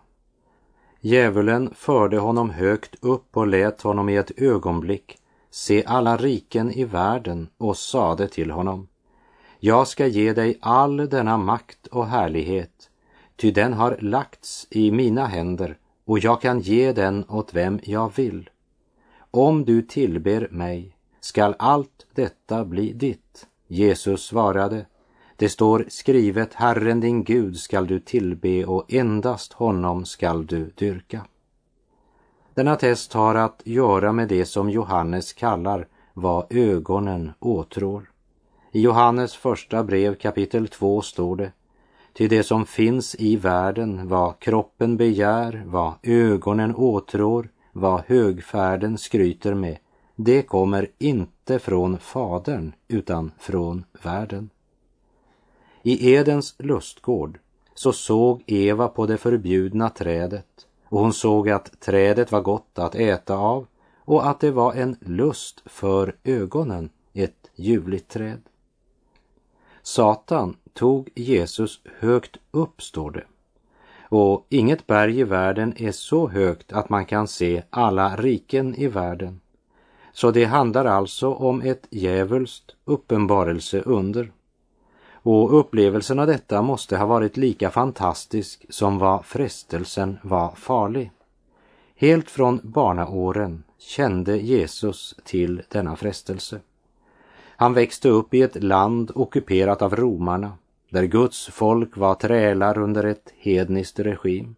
Djävulen 1.01 1.73
förde 1.75 2.17
honom 2.17 2.49
högt 2.49 2.95
upp 2.99 3.37
och 3.37 3.47
lät 3.47 3.81
honom 3.81 4.09
i 4.09 4.15
ett 4.15 4.31
ögonblick 4.41 5.17
se 5.53 5.83
alla 5.85 6.17
riken 6.17 6.71
i 6.71 6.83
världen 6.83 7.49
och 7.57 7.77
sade 7.77 8.27
till 8.27 8.51
honom 8.51 8.87
Jag 9.59 9.87
ska 9.87 10.07
ge 10.07 10.33
dig 10.33 10.57
all 10.61 10.97
denna 10.97 11.37
makt 11.37 11.87
och 11.87 12.07
härlighet, 12.07 12.89
ty 13.35 13.51
den 13.51 13.73
har 13.73 13.97
lagts 14.01 14.67
i 14.69 14.91
mina 14.91 15.25
händer 15.25 15.77
och 16.05 16.19
jag 16.19 16.41
kan 16.41 16.59
ge 16.59 16.93
den 16.93 17.25
åt 17.29 17.53
vem 17.53 17.79
jag 17.83 18.11
vill. 18.15 18.49
Om 19.31 19.65
du 19.65 19.81
tillber 19.81 20.47
mig 20.51 20.97
skall 21.19 21.55
allt 21.59 22.07
detta 22.13 22.65
bli 22.65 22.93
ditt. 22.93 23.47
Jesus 23.67 24.25
svarade, 24.25 24.85
det 25.35 25.49
står 25.49 25.85
skrivet, 25.89 26.53
Herren 26.53 26.99
din 26.99 27.23
Gud 27.23 27.57
skall 27.57 27.87
du 27.87 27.99
tillbe 27.99 28.65
och 28.65 28.93
endast 28.93 29.53
honom 29.53 30.05
skall 30.05 30.45
du 30.45 30.71
dyrka. 30.75 31.25
Denna 32.55 32.75
test 32.75 33.13
har 33.13 33.35
att 33.35 33.61
göra 33.65 34.11
med 34.11 34.27
det 34.27 34.45
som 34.45 34.69
Johannes 34.69 35.33
kallar 35.33 35.87
vad 36.13 36.45
ögonen 36.49 37.31
åtrår. 37.39 38.09
I 38.71 38.81
Johannes 38.81 39.35
första 39.35 39.83
brev 39.83 40.15
kapitel 40.15 40.67
2 40.67 41.01
står 41.01 41.35
det 41.35 41.51
Ty 42.13 42.27
det 42.27 42.43
som 42.43 42.65
finns 42.65 43.15
i 43.19 43.35
världen, 43.35 44.07
vad 44.07 44.39
kroppen 44.39 44.97
begär, 44.97 45.63
vad 45.65 45.93
ögonen 46.03 46.75
åtrår, 46.75 47.49
vad 47.71 48.01
högfärden 48.07 48.97
skryter 48.97 49.53
med, 49.53 49.77
det 50.15 50.41
kommer 50.41 50.87
inte 50.97 51.59
från 51.59 51.97
Fadern 51.97 52.73
utan 52.87 53.31
från 53.39 53.85
världen. 54.03 54.49
I 55.83 56.13
Edens 56.13 56.55
lustgård 56.57 57.39
så 57.73 57.93
såg 57.93 58.43
Eva 58.47 58.87
på 58.87 59.05
det 59.05 59.17
förbjudna 59.17 59.89
trädet 59.89 60.67
och 60.93 60.99
hon 60.99 61.13
såg 61.13 61.49
att 61.49 61.79
trädet 61.79 62.31
var 62.31 62.41
gott 62.41 62.79
att 62.79 62.95
äta 62.95 63.35
av 63.35 63.67
och 63.97 64.29
att 64.29 64.39
det 64.39 64.51
var 64.51 64.73
en 64.73 64.95
lust 64.99 65.61
för 65.65 66.15
ögonen, 66.23 66.89
ett 67.13 67.51
ljuvligt 67.55 68.07
träd. 68.09 68.41
Satan 69.81 70.57
tog 70.73 71.09
Jesus 71.15 71.81
högt 71.99 72.37
upp, 72.51 72.81
står 72.81 73.11
det. 73.11 73.23
Och 74.09 74.45
inget 74.49 74.87
berg 74.87 75.19
i 75.19 75.23
världen 75.23 75.73
är 75.77 75.91
så 75.91 76.27
högt 76.27 76.73
att 76.73 76.89
man 76.89 77.05
kan 77.05 77.27
se 77.27 77.63
alla 77.69 78.15
riken 78.15 78.75
i 78.75 78.87
världen. 78.87 79.41
Så 80.11 80.31
det 80.31 80.45
handlar 80.45 80.85
alltså 80.85 81.33
om 81.33 81.61
ett 81.61 81.87
djävulskt 81.89 82.75
uppenbarelseunder. 82.85 84.31
Och 85.23 85.59
upplevelsen 85.59 86.19
av 86.19 86.27
detta 86.27 86.61
måste 86.61 86.97
ha 86.97 87.05
varit 87.05 87.37
lika 87.37 87.71
fantastisk 87.71 88.65
som 88.69 88.99
vad 88.99 89.25
frestelsen 89.25 90.17
var 90.23 90.51
farlig. 90.51 91.11
Helt 91.95 92.29
från 92.29 92.59
barnaåren 92.63 93.63
kände 93.77 94.37
Jesus 94.37 95.15
till 95.23 95.61
denna 95.69 95.95
frestelse. 95.95 96.59
Han 97.55 97.73
växte 97.73 98.09
upp 98.09 98.33
i 98.33 98.41
ett 98.41 98.63
land 98.63 99.11
ockuperat 99.15 99.81
av 99.81 99.95
romarna, 99.95 100.51
där 100.89 101.03
Guds 101.03 101.47
folk 101.47 101.97
var 101.97 102.15
trälar 102.15 102.77
under 102.77 103.03
ett 103.03 103.33
hedniskt 103.37 103.99
regim. 103.99 104.55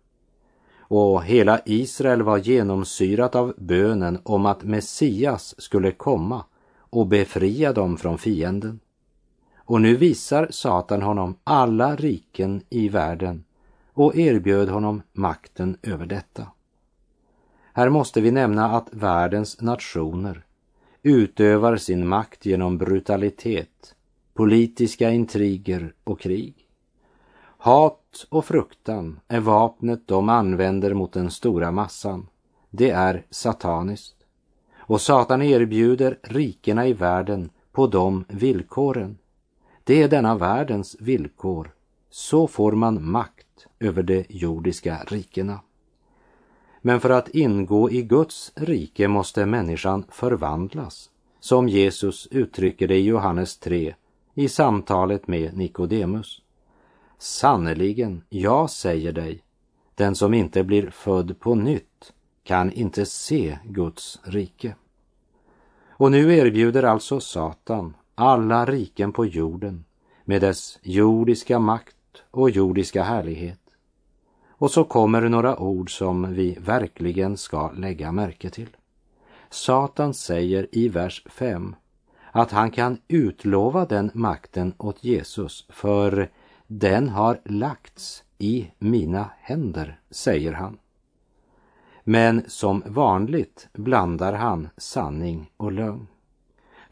Och 0.79 1.23
hela 1.23 1.59
Israel 1.65 2.21
var 2.23 2.37
genomsyrat 2.37 3.35
av 3.35 3.53
bönen 3.57 4.19
om 4.23 4.45
att 4.45 4.63
Messias 4.63 5.55
skulle 5.57 5.91
komma 5.91 6.43
och 6.77 7.07
befria 7.07 7.73
dem 7.73 7.97
från 7.97 8.17
fienden. 8.17 8.79
Och 9.65 9.81
nu 9.81 9.95
visar 9.95 10.47
Satan 10.49 11.01
honom 11.01 11.35
alla 11.43 11.95
riken 11.95 12.61
i 12.69 12.89
världen 12.89 13.43
och 13.93 14.15
erbjöd 14.15 14.69
honom 14.69 15.01
makten 15.13 15.77
över 15.81 16.05
detta. 16.05 16.47
Här 17.73 17.89
måste 17.89 18.21
vi 18.21 18.31
nämna 18.31 18.77
att 18.77 18.87
världens 18.91 19.61
nationer 19.61 20.45
utövar 21.03 21.77
sin 21.77 22.07
makt 22.07 22.45
genom 22.45 22.77
brutalitet, 22.77 23.95
politiska 24.33 25.09
intriger 25.09 25.93
och 26.03 26.19
krig. 26.19 26.55
Hat 27.57 28.27
och 28.29 28.45
fruktan 28.45 29.19
är 29.27 29.39
vapnet 29.39 30.07
de 30.07 30.29
använder 30.29 30.93
mot 30.93 31.13
den 31.13 31.31
stora 31.31 31.71
massan. 31.71 32.27
Det 32.69 32.89
är 32.89 33.25
sataniskt. 33.29 34.15
Och 34.77 35.01
Satan 35.01 35.41
erbjuder 35.41 36.19
rikena 36.23 36.87
i 36.87 36.93
världen 36.93 37.49
på 37.71 37.87
de 37.87 38.25
villkoren. 38.27 39.17
Det 39.87 40.03
är 40.03 40.07
denna 40.07 40.35
världens 40.35 40.95
villkor. 40.99 41.71
Så 42.09 42.47
får 42.47 42.71
man 42.71 43.11
makt 43.11 43.67
över 43.79 44.03
de 44.03 44.25
jordiska 44.29 45.03
rikena. 45.07 45.59
Men 46.81 46.99
för 46.99 47.09
att 47.09 47.29
ingå 47.29 47.91
i 47.91 48.01
Guds 48.01 48.51
rike 48.55 49.07
måste 49.07 49.45
människan 49.45 50.05
förvandlas, 50.09 51.09
som 51.39 51.69
Jesus 51.69 52.27
uttrycker 52.31 52.87
det 52.87 52.95
i 52.95 53.05
Johannes 53.05 53.57
3 53.57 53.95
i 54.33 54.49
samtalet 54.49 55.27
med 55.27 55.57
Nikodemus. 55.57 56.41
Sannerligen, 57.17 58.23
jag 58.29 58.69
säger 58.69 59.11
dig, 59.11 59.43
den 59.95 60.15
som 60.15 60.33
inte 60.33 60.63
blir 60.63 60.89
född 60.89 61.39
på 61.39 61.55
nytt 61.55 62.13
kan 62.43 62.71
inte 62.71 63.05
se 63.05 63.57
Guds 63.65 64.19
rike. 64.23 64.75
Och 65.89 66.11
nu 66.11 66.37
erbjuder 66.37 66.83
alltså 66.83 67.19
Satan 67.19 67.93
alla 68.15 68.65
riken 68.65 69.11
på 69.11 69.25
jorden 69.25 69.85
med 70.23 70.41
dess 70.41 70.79
jordiska 70.81 71.59
makt 71.59 71.95
och 72.31 72.49
jordiska 72.49 73.03
härlighet. 73.03 73.59
Och 74.49 74.71
så 74.71 74.83
kommer 74.83 75.21
några 75.29 75.59
ord 75.59 75.97
som 75.97 76.33
vi 76.33 76.57
verkligen 76.59 77.37
ska 77.37 77.71
lägga 77.71 78.11
märke 78.11 78.49
till. 78.49 78.69
Satan 79.49 80.13
säger 80.13 80.67
i 80.71 80.89
vers 80.89 81.23
5 81.25 81.75
att 82.31 82.51
han 82.51 82.71
kan 82.71 82.97
utlova 83.07 83.85
den 83.85 84.11
makten 84.13 84.73
åt 84.77 85.03
Jesus 85.03 85.65
för 85.69 86.29
den 86.67 87.09
har 87.09 87.41
lagts 87.45 88.23
i 88.37 88.71
mina 88.79 89.29
händer, 89.39 89.99
säger 90.09 90.53
han. 90.53 90.77
Men 92.03 92.43
som 92.47 92.83
vanligt 92.85 93.67
blandar 93.73 94.33
han 94.33 94.69
sanning 94.77 95.51
och 95.57 95.71
lögn. 95.71 96.07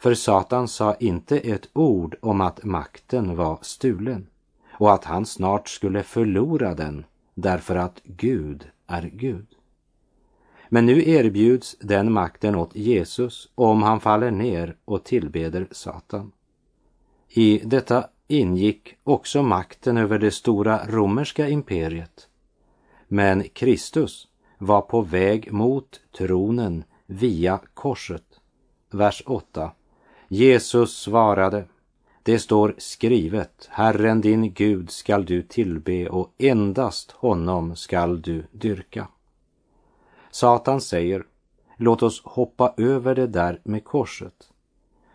För 0.04 0.13
Satan 0.13 0.68
sa 0.68 0.96
inte 0.96 1.39
ett 1.39 1.70
ord 1.74 2.16
om 2.22 2.42
att 2.42 2.63
makten 2.63 3.36
var 3.36 3.60
stulen 3.62 4.28
och 4.72 4.94
att 4.94 5.04
han 5.04 5.26
snart 5.26 5.70
skulle 5.70 6.04
förlora 6.04 6.74
den 6.74 7.06
därför 7.34 7.76
att 7.76 8.02
Gud 8.04 8.68
är 8.88 9.02
Gud. 9.02 9.46
Men 10.70 10.86
nu 10.86 11.10
erbjuds 11.10 11.76
den 11.80 12.12
makten 12.12 12.56
åt 12.56 12.76
Jesus 12.76 13.50
om 13.56 13.84
han 13.84 14.00
faller 14.00 14.32
ner 14.32 14.76
och 14.86 15.04
tillbeder 15.04 15.68
Satan. 15.72 16.32
I 17.30 17.62
detta 17.66 18.10
ingick 18.28 18.96
också 19.04 19.44
makten 19.44 19.98
över 19.98 20.20
det 20.20 20.32
stora 20.32 20.88
romerska 20.88 21.50
imperiet. 21.50 22.28
Men 23.08 23.44
Kristus 23.44 24.28
var 24.58 24.82
på 24.82 25.02
väg 25.02 25.54
mot 25.54 26.02
tronen 26.18 26.84
via 27.06 27.60
korset. 27.74 28.39
Vers 28.92 29.24
8. 29.26 29.72
Jesus 30.34 30.98
svarade, 30.98 31.65
det 32.24 32.39
står 32.39 32.76
skrivet, 32.78 33.69
Herren 33.72 34.22
din 34.22 34.54
Gud 34.54 34.91
skall 34.91 35.26
du 35.26 35.41
tillbe 35.41 36.10
och 36.10 36.34
endast 36.38 37.12
honom 37.12 37.76
skall 37.76 38.22
du 38.22 38.43
dyrka. 38.52 39.08
Satan 40.32 40.82
säger, 40.82 41.24
låt 41.78 42.04
oss 42.04 42.22
hoppa 42.24 42.74
över 42.78 43.15
det 43.15 43.28
där 43.28 43.60
med 43.63 43.84
korset. 43.84 44.50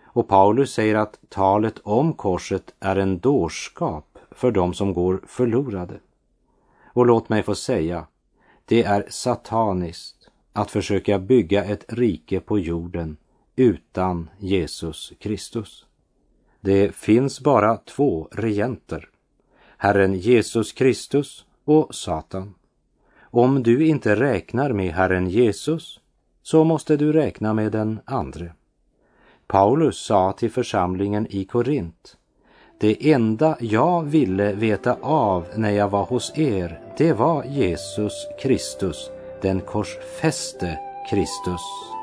Och 0.04 0.28
Paulus 0.28 0.72
säger 0.72 0.94
att 0.94 1.18
talet 1.28 1.78
om 1.78 2.12
korset 2.12 2.74
är 2.80 2.96
en 2.96 3.18
dårskap 3.18 4.18
för 4.30 4.50
dem 4.50 4.74
som 4.74 4.94
går 4.94 5.22
förlorade. 5.26 6.00
Och 6.84 7.06
låt 7.06 7.28
mig 7.28 7.42
få 7.42 7.54
säga, 7.54 8.06
det 8.64 8.84
är 8.84 9.06
sataniskt 9.08 10.28
att 10.52 10.70
försöka 10.70 11.18
bygga 11.18 11.64
ett 11.64 11.84
rike 11.88 12.40
på 12.40 12.58
jorden 12.58 13.16
utan 13.58 14.30
Jesus 14.38 15.12
Kristus. 15.18 15.86
Det 16.60 16.94
finns 16.94 17.40
bara 17.40 17.76
två 17.76 18.28
regenter, 18.32 19.08
Herren 19.76 20.14
Jesus 20.14 20.72
Kristus 20.72 21.46
och 21.64 21.94
Satan. 21.94 22.54
Om 23.20 23.62
du 23.62 23.86
inte 23.86 24.16
räknar 24.16 24.72
med 24.72 24.92
Herren 24.92 25.28
Jesus 25.28 26.00
så 26.42 26.64
måste 26.64 26.96
du 26.96 27.12
räkna 27.12 27.54
med 27.54 27.72
den 27.72 28.00
andre. 28.04 28.52
Paulus 29.46 29.98
sa 29.98 30.32
till 30.32 30.50
församlingen 30.50 31.26
i 31.30 31.44
Korint 31.44 32.16
det 32.80 33.12
enda 33.12 33.56
jag 33.60 34.02
ville 34.02 34.52
veta 34.52 34.96
av 35.02 35.46
när 35.56 35.70
jag 35.70 35.88
var 35.88 36.04
hos 36.04 36.38
er, 36.38 36.80
det 36.98 37.12
var 37.12 37.44
Jesus 37.44 38.26
Kristus, 38.40 39.10
den 39.42 39.60
korsfäste 39.60 40.78
Kristus. 41.10 41.97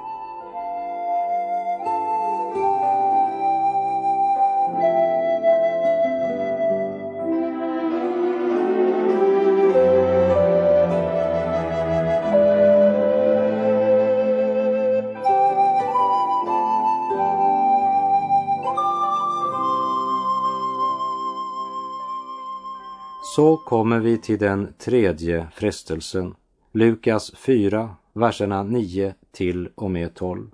Så 23.36 23.58
kommer 23.58 24.00
vi 24.00 24.18
till 24.18 24.40
den 24.40 24.74
tredje 24.78 25.48
frestelsen, 25.54 26.36
Lukas 26.72 27.32
4, 27.36 27.96
verserna 28.14 28.64
9 28.64 29.14
till 29.32 29.70
och 29.76 29.92
med 29.92 30.14
12. 30.14 30.48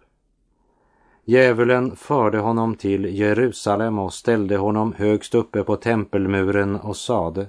Djävulen 1.25 1.95
förde 1.95 2.39
honom 2.39 2.75
till 2.75 3.05
Jerusalem 3.05 3.99
och 3.99 4.13
ställde 4.13 4.57
honom 4.57 4.93
högst 4.93 5.35
uppe 5.35 5.63
på 5.63 5.75
tempelmuren 5.75 6.75
och 6.75 6.97
sade, 6.97 7.47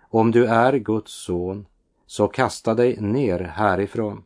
om 0.00 0.30
du 0.30 0.46
är 0.46 0.72
Guds 0.72 1.12
son, 1.12 1.66
så 2.06 2.28
kasta 2.28 2.74
dig 2.74 2.96
ner 3.00 3.40
härifrån. 3.40 4.22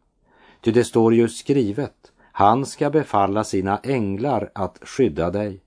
Ty 0.61 0.73
det 0.73 0.85
står 0.85 1.15
ju 1.15 1.29
skrivet, 1.29 2.13
han 2.33 2.67
ska 2.67 2.91
befalla 2.91 3.45
sina 3.45 3.79
änglar 3.79 4.51
att 4.55 4.79
skydda 4.83 5.31
dig, 5.31 5.61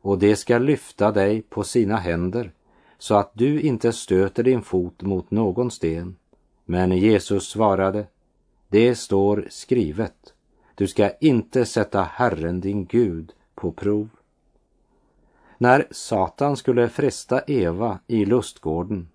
och 0.00 0.18
det 0.18 0.36
ska 0.36 0.58
lyfta 0.58 1.12
dig 1.12 1.42
på 1.42 1.64
sina 1.64 1.96
händer 1.96 2.52
så 3.00 3.14
att 3.14 3.30
du 3.34 3.60
inte 3.60 3.92
stöter 3.92 4.42
din 4.42 4.62
fot 4.62 5.02
mot 5.02 5.30
någon 5.30 5.70
sten. 5.70 6.16
Men 6.64 6.92
Jesus 6.92 7.48
svarade, 7.48 8.06
det 8.68 8.94
står 8.94 9.46
skrivet, 9.50 10.34
du 10.74 10.86
ska 10.86 11.10
inte 11.20 11.64
sätta 11.64 12.02
Herren 12.02 12.60
din 12.60 12.84
Gud 12.84 13.32
på 13.54 13.72
prov. 13.72 14.08
När 15.58 15.86
Satan 15.90 16.56
skulle 16.56 16.88
fresta 16.88 17.40
Eva 17.46 17.98
i 18.06 18.24
lustgården 18.24 19.08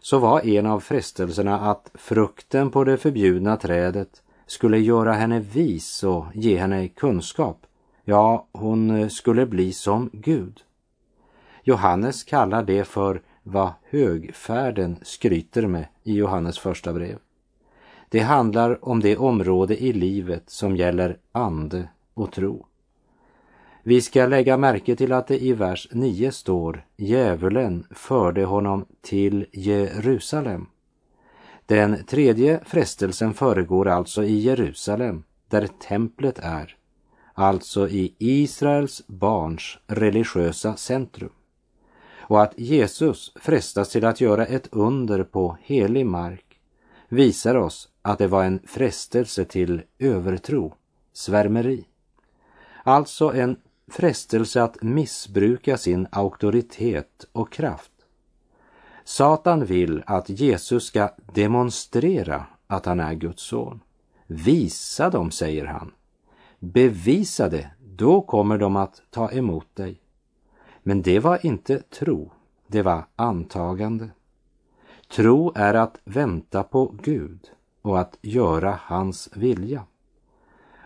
så 0.00 0.18
var 0.18 0.46
en 0.46 0.66
av 0.66 0.80
frestelserna 0.80 1.60
att 1.60 1.90
frukten 1.94 2.70
på 2.70 2.84
det 2.84 2.96
förbjudna 2.96 3.56
trädet 3.56 4.22
skulle 4.46 4.78
göra 4.78 5.12
henne 5.12 5.40
vis 5.40 6.04
och 6.04 6.24
ge 6.34 6.58
henne 6.58 6.88
kunskap. 6.88 7.66
Ja, 8.04 8.46
hon 8.52 9.10
skulle 9.10 9.46
bli 9.46 9.72
som 9.72 10.10
Gud. 10.12 10.62
Johannes 11.64 12.24
kallar 12.24 12.62
det 12.62 12.84
för 12.84 13.22
vad 13.42 13.72
högfärden 13.90 14.98
skryter 15.02 15.66
med 15.66 15.86
i 16.02 16.14
Johannes 16.14 16.58
första 16.58 16.92
brev. 16.92 17.18
Det 18.08 18.20
handlar 18.20 18.88
om 18.88 19.00
det 19.00 19.16
område 19.16 19.82
i 19.82 19.92
livet 19.92 20.42
som 20.46 20.76
gäller 20.76 21.18
ande 21.32 21.88
och 22.14 22.32
tro. 22.32 22.66
Vi 23.82 24.00
ska 24.00 24.26
lägga 24.26 24.56
märke 24.56 24.96
till 24.96 25.12
att 25.12 25.26
det 25.26 25.42
i 25.42 25.52
vers 25.52 25.88
9 25.92 26.32
står 26.32 26.84
djävulen 26.96 27.86
förde 27.90 28.44
honom 28.44 28.84
till 29.00 29.46
Jerusalem. 29.52 30.66
Den 31.66 32.04
tredje 32.04 32.60
frestelsen 32.66 33.34
föregår 33.34 33.88
alltså 33.88 34.24
i 34.24 34.38
Jerusalem, 34.38 35.24
där 35.48 35.66
templet 35.66 36.38
är, 36.38 36.76
alltså 37.34 37.88
i 37.88 38.14
Israels 38.18 39.02
barns 39.06 39.78
religiösa 39.86 40.76
centrum. 40.76 41.32
Och 42.22 42.42
att 42.42 42.58
Jesus 42.58 43.32
frestas 43.36 43.88
till 43.88 44.04
att 44.04 44.20
göra 44.20 44.46
ett 44.46 44.68
under 44.70 45.24
på 45.24 45.56
helig 45.62 46.06
mark 46.06 46.60
visar 47.08 47.54
oss 47.54 47.88
att 48.02 48.18
det 48.18 48.26
var 48.26 48.44
en 48.44 48.60
frestelse 48.66 49.44
till 49.44 49.82
övertro, 49.98 50.74
svärmeri. 51.12 51.84
Alltså 52.84 53.32
en 53.32 53.56
frestelse 53.90 54.62
att 54.62 54.82
missbruka 54.82 55.76
sin 55.76 56.06
auktoritet 56.10 57.26
och 57.32 57.52
kraft. 57.52 57.92
Satan 59.04 59.64
vill 59.64 60.02
att 60.06 60.28
Jesus 60.28 60.84
ska 60.84 61.10
demonstrera 61.34 62.46
att 62.66 62.86
han 62.86 63.00
är 63.00 63.14
Guds 63.14 63.42
son. 63.42 63.80
Visa 64.26 65.10
dem, 65.10 65.30
säger 65.30 65.64
han. 65.64 65.92
Bevisa 66.58 67.48
det, 67.48 67.70
då 67.96 68.20
kommer 68.20 68.58
de 68.58 68.76
att 68.76 69.02
ta 69.10 69.30
emot 69.30 69.76
dig. 69.76 70.00
Men 70.82 71.02
det 71.02 71.18
var 71.18 71.46
inte 71.46 71.78
tro, 71.78 72.30
det 72.66 72.82
var 72.82 73.04
antagande. 73.16 74.10
Tro 75.08 75.52
är 75.54 75.74
att 75.74 75.98
vänta 76.04 76.62
på 76.62 76.94
Gud 77.02 77.50
och 77.82 78.00
att 78.00 78.18
göra 78.22 78.78
hans 78.82 79.28
vilja. 79.34 79.82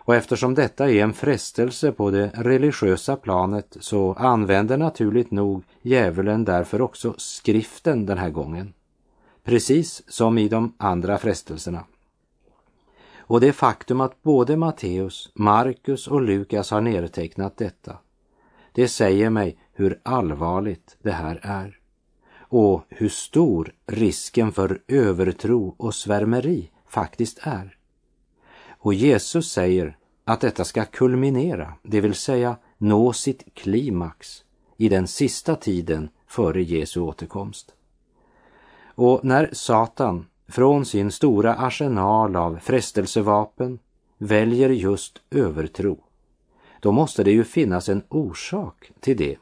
Och 0.06 0.14
eftersom 0.14 0.54
detta 0.54 0.90
är 0.90 1.02
en 1.02 1.12
frestelse 1.12 1.92
på 1.92 2.10
det 2.10 2.30
religiösa 2.34 3.16
planet 3.16 3.76
så 3.80 4.12
använder 4.14 4.76
naturligt 4.76 5.30
nog 5.30 5.62
djävulen 5.82 6.44
därför 6.44 6.80
också 6.80 7.14
skriften 7.16 8.06
den 8.06 8.18
här 8.18 8.30
gången. 8.30 8.72
Precis 9.44 10.02
som 10.08 10.38
i 10.38 10.48
de 10.48 10.72
andra 10.78 11.18
frestelserna. 11.18 11.84
Och 13.18 13.40
det 13.40 13.52
faktum 13.52 14.00
att 14.00 14.22
både 14.22 14.56
Matteus, 14.56 15.30
Markus 15.34 16.06
och 16.06 16.22
Lukas 16.22 16.70
har 16.70 16.80
nedtecknat 16.80 17.56
detta, 17.56 17.96
det 18.72 18.88
säger 18.88 19.30
mig 19.30 19.58
hur 19.76 20.00
allvarligt 20.02 20.96
det 21.02 21.12
här 21.12 21.40
är 21.42 21.78
och 22.48 22.84
hur 22.88 23.08
stor 23.08 23.72
risken 23.86 24.52
för 24.52 24.82
övertro 24.88 25.74
och 25.76 25.94
svärmeri 25.94 26.70
faktiskt 26.88 27.38
är. 27.42 27.76
Och 28.68 28.94
Jesus 28.94 29.52
säger 29.52 29.96
att 30.24 30.40
detta 30.40 30.64
ska 30.64 30.84
kulminera, 30.84 31.72
det 31.82 32.00
vill 32.00 32.14
säga 32.14 32.56
nå 32.78 33.12
sitt 33.12 33.54
klimax 33.54 34.44
i 34.76 34.88
den 34.88 35.06
sista 35.06 35.56
tiden 35.56 36.08
före 36.26 36.62
Jesu 36.62 37.00
återkomst. 37.00 37.74
Och 38.84 39.24
när 39.24 39.50
Satan 39.52 40.26
från 40.48 40.86
sin 40.86 41.12
stora 41.12 41.54
arsenal 41.54 42.36
av 42.36 42.58
frestelsevapen 42.62 43.78
väljer 44.18 44.70
just 44.70 45.20
övertro, 45.30 45.98
då 46.80 46.92
måste 46.92 47.24
det 47.24 47.30
ju 47.30 47.44
finnas 47.44 47.88
en 47.88 48.02
orsak 48.08 48.90
till 49.00 49.16
det. 49.16 49.36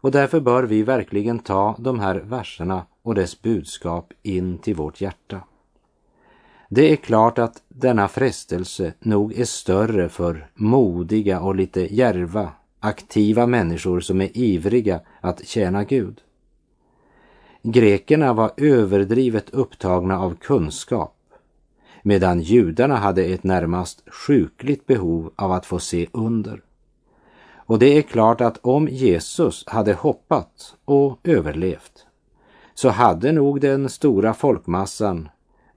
Och 0.00 0.10
därför 0.10 0.40
bör 0.40 0.62
vi 0.62 0.82
verkligen 0.82 1.38
ta 1.38 1.76
de 1.78 2.00
här 2.00 2.14
verserna 2.14 2.86
och 3.02 3.14
dess 3.14 3.42
budskap 3.42 4.12
in 4.22 4.58
till 4.58 4.74
vårt 4.74 5.00
hjärta. 5.00 5.40
Det 6.68 6.92
är 6.92 6.96
klart 6.96 7.38
att 7.38 7.62
denna 7.68 8.08
frestelse 8.08 8.92
nog 9.00 9.38
är 9.38 9.44
större 9.44 10.08
för 10.08 10.50
modiga 10.54 11.40
och 11.40 11.54
lite 11.54 11.94
järva, 11.94 12.52
aktiva 12.80 13.46
människor 13.46 14.00
som 14.00 14.20
är 14.20 14.38
ivriga 14.38 15.00
att 15.20 15.46
tjäna 15.46 15.84
Gud. 15.84 16.20
Grekerna 17.62 18.32
var 18.32 18.50
överdrivet 18.56 19.50
upptagna 19.50 20.18
av 20.18 20.34
kunskap 20.34 21.14
medan 22.02 22.40
judarna 22.40 22.96
hade 22.96 23.24
ett 23.24 23.44
närmast 23.44 24.02
sjukligt 24.10 24.86
behov 24.86 25.32
av 25.36 25.52
att 25.52 25.66
få 25.66 25.78
se 25.78 26.06
under. 26.12 26.62
Och 27.68 27.78
det 27.78 27.98
är 27.98 28.02
klart 28.02 28.40
att 28.40 28.58
om 28.58 28.88
Jesus 28.88 29.64
hade 29.66 29.94
hoppat 29.94 30.76
och 30.84 31.18
överlevt 31.24 32.06
så 32.74 32.88
hade 32.88 33.32
nog 33.32 33.60
den 33.60 33.88
stora 33.88 34.34
folkmassan 34.34 35.28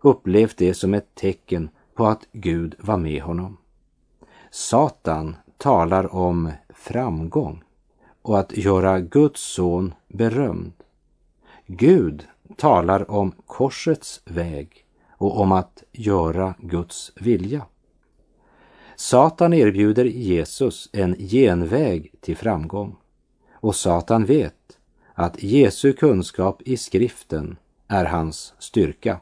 upplevt 0.02 0.58
det 0.58 0.74
som 0.74 0.94
ett 0.94 1.16
tecken 1.16 1.70
på 1.96 2.06
att 2.06 2.28
Gud 2.32 2.76
var 2.80 2.98
med 2.98 3.22
honom. 3.22 3.58
Satan 4.52 5.36
talar 5.58 6.16
om 6.16 6.52
framgång 6.70 7.64
och 8.22 8.40
att 8.40 8.58
göra 8.58 9.00
Guds 9.00 9.42
son 9.42 9.94
berömd. 10.08 10.74
Gud 11.66 12.28
talar 12.58 13.12
om 13.12 13.32
korsets 13.46 14.22
väg 14.26 14.86
och 15.18 15.40
om 15.40 15.52
att 15.52 15.84
göra 15.92 16.54
Guds 16.60 17.12
vilja. 17.16 17.66
Satan 19.02 19.54
erbjuder 19.54 20.06
Jesus 20.06 20.90
en 20.92 21.16
genväg 21.20 22.12
till 22.22 22.38
framgång 22.38 22.96
och 23.54 23.76
Satan 23.76 24.26
vet 24.26 24.78
att 25.14 25.44
Jesu 25.44 25.94
kunskap 25.94 26.62
i 26.62 26.78
skriften 26.78 27.58
är 27.88 28.06
hans 28.06 28.54
styrka. 28.60 29.20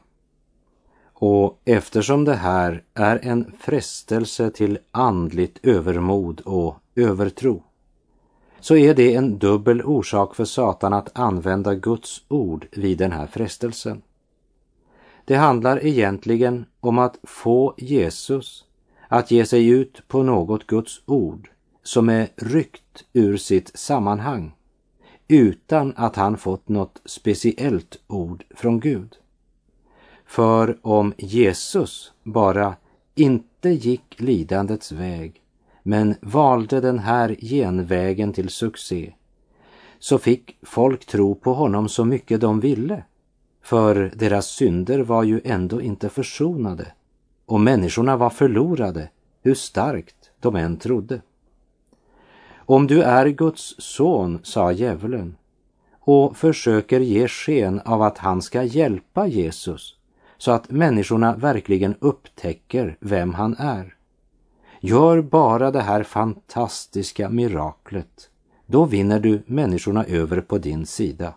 Och 1.12 1.60
eftersom 1.64 2.24
det 2.24 2.34
här 2.34 2.82
är 2.94 3.20
en 3.22 3.52
frestelse 3.58 4.50
till 4.50 4.78
andligt 4.90 5.58
övermod 5.62 6.40
och 6.40 6.76
övertro 6.94 7.62
så 8.60 8.76
är 8.76 8.94
det 8.94 9.14
en 9.14 9.38
dubbel 9.38 9.82
orsak 9.82 10.34
för 10.34 10.44
Satan 10.44 10.92
att 10.92 11.18
använda 11.18 11.74
Guds 11.74 12.24
ord 12.28 12.66
vid 12.72 12.98
den 12.98 13.12
här 13.12 13.26
frestelsen. 13.26 14.02
Det 15.24 15.36
handlar 15.36 15.84
egentligen 15.84 16.64
om 16.80 16.98
att 16.98 17.18
få 17.22 17.74
Jesus 17.76 18.64
att 19.12 19.30
ge 19.30 19.46
sig 19.46 19.68
ut 19.68 20.08
på 20.08 20.22
något 20.22 20.66
Guds 20.66 21.00
ord 21.06 21.50
som 21.82 22.08
är 22.08 22.28
ryckt 22.36 23.04
ur 23.12 23.36
sitt 23.36 23.78
sammanhang 23.78 24.52
utan 25.28 25.92
att 25.96 26.16
han 26.16 26.36
fått 26.36 26.68
något 26.68 27.00
speciellt 27.04 27.98
ord 28.06 28.44
från 28.50 28.80
Gud. 28.80 29.16
För 30.26 30.78
om 30.82 31.14
Jesus 31.18 32.12
bara 32.22 32.76
inte 33.14 33.70
gick 33.70 34.20
lidandets 34.20 34.92
väg 34.92 35.42
men 35.82 36.14
valde 36.20 36.80
den 36.80 36.98
här 36.98 37.36
genvägen 37.40 38.32
till 38.32 38.48
succé 38.48 39.12
så 39.98 40.18
fick 40.18 40.56
folk 40.62 41.06
tro 41.06 41.34
på 41.34 41.54
honom 41.54 41.88
så 41.88 42.04
mycket 42.04 42.40
de 42.40 42.60
ville. 42.60 43.04
För 43.62 44.12
deras 44.16 44.46
synder 44.46 44.98
var 44.98 45.22
ju 45.22 45.40
ändå 45.44 45.80
inte 45.80 46.08
försonade 46.08 46.92
och 47.50 47.60
människorna 47.60 48.16
var 48.16 48.30
förlorade 48.30 49.08
hur 49.42 49.54
starkt 49.54 50.30
de 50.40 50.56
än 50.56 50.76
trodde. 50.76 51.20
Om 52.56 52.86
du 52.86 53.02
är 53.02 53.26
Guds 53.26 53.74
son, 53.78 54.40
sa 54.42 54.72
djävulen, 54.72 55.36
och 56.00 56.36
försöker 56.36 57.00
ge 57.00 57.28
sken 57.28 57.80
av 57.80 58.02
att 58.02 58.18
han 58.18 58.42
ska 58.42 58.62
hjälpa 58.62 59.26
Jesus 59.26 59.96
så 60.38 60.50
att 60.52 60.70
människorna 60.70 61.36
verkligen 61.36 61.94
upptäcker 62.00 62.96
vem 63.00 63.34
han 63.34 63.56
är. 63.58 63.94
Gör 64.80 65.22
bara 65.22 65.70
det 65.70 65.82
här 65.82 66.02
fantastiska 66.02 67.28
miraklet. 67.28 68.30
Då 68.66 68.84
vinner 68.84 69.20
du 69.20 69.42
människorna 69.46 70.04
över 70.04 70.40
på 70.40 70.58
din 70.58 70.86
sida. 70.86 71.34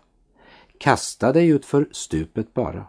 Kasta 0.78 1.32
dig 1.32 1.48
ut 1.48 1.66
för 1.66 1.88
stupet 1.92 2.54
bara. 2.54 2.86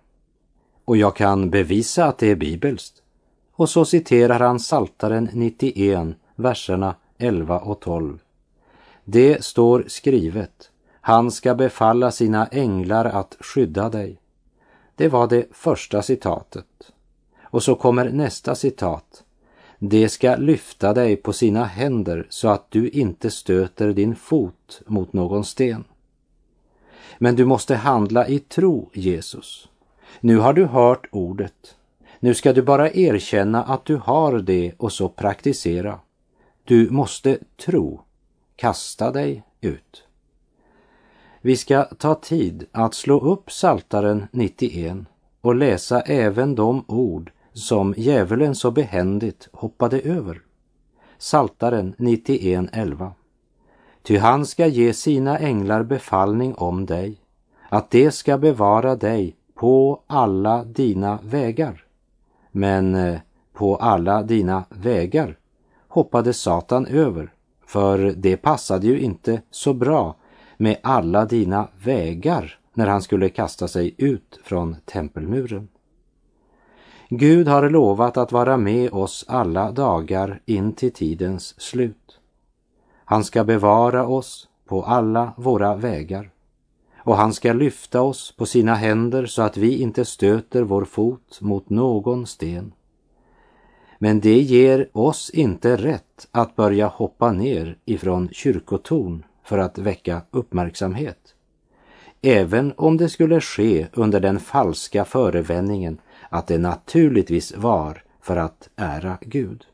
Och 0.85 0.97
jag 0.97 1.15
kan 1.15 1.49
bevisa 1.49 2.05
att 2.05 2.17
det 2.17 2.31
är 2.31 2.35
bibelskt. 2.35 3.01
Och 3.57 3.69
så 3.69 3.85
citerar 3.85 4.39
han 4.39 4.59
Saltaren 4.59 5.29
91, 5.33 6.07
verserna 6.35 6.95
11 7.17 7.59
och 7.59 7.79
12. 7.79 8.19
Det 9.03 9.43
står 9.45 9.85
skrivet, 9.87 10.71
han 11.01 11.31
ska 11.31 11.55
befalla 11.55 12.11
sina 12.11 12.47
änglar 12.47 13.05
att 13.05 13.37
skydda 13.39 13.89
dig. 13.89 14.17
Det 14.95 15.07
var 15.07 15.27
det 15.27 15.45
första 15.51 16.01
citatet. 16.01 16.91
Och 17.43 17.63
så 17.63 17.75
kommer 17.75 18.09
nästa 18.09 18.55
citat. 18.55 19.23
De 19.79 20.09
ska 20.09 20.35
lyfta 20.35 20.93
dig 20.93 21.15
på 21.15 21.33
sina 21.33 21.63
händer 21.63 22.27
så 22.29 22.47
att 22.47 22.71
du 22.71 22.89
inte 22.89 23.31
stöter 23.31 23.93
din 23.93 24.15
fot 24.15 24.81
mot 24.85 25.13
någon 25.13 25.45
sten. 25.45 25.83
Men 27.17 27.35
du 27.35 27.45
måste 27.45 27.75
handla 27.75 28.27
i 28.27 28.39
tro, 28.39 28.89
Jesus. 28.93 29.69
Nu 30.19 30.37
har 30.37 30.53
du 30.53 30.65
hört 30.65 31.07
ordet. 31.11 31.75
Nu 32.25 32.33
ska 32.33 32.53
du 32.53 32.61
bara 32.61 32.91
erkänna 32.91 33.63
att 33.63 33.85
du 33.85 33.95
har 33.95 34.39
det 34.39 34.73
och 34.77 34.91
så 34.91 35.09
praktisera. 35.09 35.99
Du 36.63 36.89
måste 36.89 37.37
tro. 37.65 38.01
Kasta 38.55 39.11
dig 39.11 39.43
ut. 39.61 40.03
Vi 41.41 41.57
ska 41.57 41.83
ta 41.83 42.15
tid 42.15 42.65
att 42.71 42.93
slå 42.93 43.19
upp 43.19 43.51
Saltaren 43.51 44.27
91 44.31 44.97
och 45.41 45.55
läsa 45.55 46.01
även 46.01 46.55
de 46.55 46.85
ord 46.87 47.31
som 47.53 47.93
djävulen 47.97 48.55
så 48.55 48.71
behändigt 48.71 49.49
hoppade 49.51 49.99
över. 49.99 50.41
Saltaren 51.17 51.95
91.11. 51.97 53.11
Ty 54.03 54.17
han 54.17 54.45
ska 54.45 54.67
ge 54.67 54.93
sina 54.93 55.39
änglar 55.39 55.83
befallning 55.83 56.55
om 56.55 56.85
dig, 56.85 57.17
att 57.69 57.91
de 57.91 58.11
ska 58.11 58.37
bevara 58.37 58.95
dig 58.95 59.35
på 59.53 60.01
alla 60.07 60.63
dina 60.63 61.19
vägar. 61.23 61.84
Men 62.57 62.95
eh, 62.95 63.19
på 63.53 63.75
alla 63.75 64.23
dina 64.23 64.63
vägar 64.69 65.37
hoppade 65.87 66.33
Satan 66.33 66.85
över, 66.85 67.33
för 67.65 67.97
det 68.17 68.37
passade 68.37 68.87
ju 68.87 68.99
inte 68.99 69.41
så 69.51 69.73
bra 69.73 70.15
med 70.57 70.77
alla 70.83 71.25
dina 71.25 71.67
vägar 71.83 72.59
när 72.73 72.87
han 72.87 73.01
skulle 73.01 73.29
kasta 73.29 73.67
sig 73.67 73.95
ut 73.97 74.39
från 74.43 74.75
tempelmuren. 74.85 75.67
Gud 77.09 77.47
har 77.47 77.69
lovat 77.69 78.17
att 78.17 78.31
vara 78.31 78.57
med 78.57 78.93
oss 78.93 79.25
alla 79.27 79.71
dagar 79.71 80.41
in 80.45 80.73
till 80.73 80.93
tidens 80.93 81.61
slut. 81.61 82.19
Han 83.05 83.23
ska 83.23 83.43
bevara 83.43 84.07
oss 84.07 84.49
på 84.65 84.83
alla 84.83 85.33
våra 85.37 85.75
vägar 85.75 86.31
och 87.05 87.17
han 87.17 87.33
ska 87.33 87.53
lyfta 87.53 88.01
oss 88.01 88.33
på 88.37 88.45
sina 88.45 88.75
händer 88.75 89.25
så 89.25 89.41
att 89.41 89.57
vi 89.57 89.81
inte 89.81 90.05
stöter 90.05 90.61
vår 90.61 90.85
fot 90.85 91.41
mot 91.41 91.69
någon 91.69 92.27
sten. 92.27 92.73
Men 93.99 94.19
det 94.19 94.39
ger 94.39 94.89
oss 94.93 95.29
inte 95.29 95.75
rätt 95.75 96.27
att 96.31 96.55
börja 96.55 96.87
hoppa 96.87 97.31
ner 97.31 97.77
ifrån 97.85 98.29
kyrkotorn 98.31 99.23
för 99.43 99.57
att 99.57 99.77
väcka 99.77 100.21
uppmärksamhet. 100.31 101.35
Även 102.21 102.73
om 102.77 102.97
det 102.97 103.09
skulle 103.09 103.41
ske 103.41 103.87
under 103.93 104.19
den 104.19 104.39
falska 104.39 105.05
förevändningen 105.05 105.97
att 106.29 106.47
det 106.47 106.57
naturligtvis 106.57 107.57
var 107.57 108.03
för 108.21 108.37
att 108.37 108.69
ära 108.75 109.17
Gud. 109.21 109.65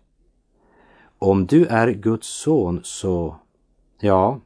Om 1.19 1.45
du 1.45 1.65
är 1.65 1.91
Guds 1.91 2.27
son 2.27 2.79
så, 2.83 3.35
ja, 3.99 4.39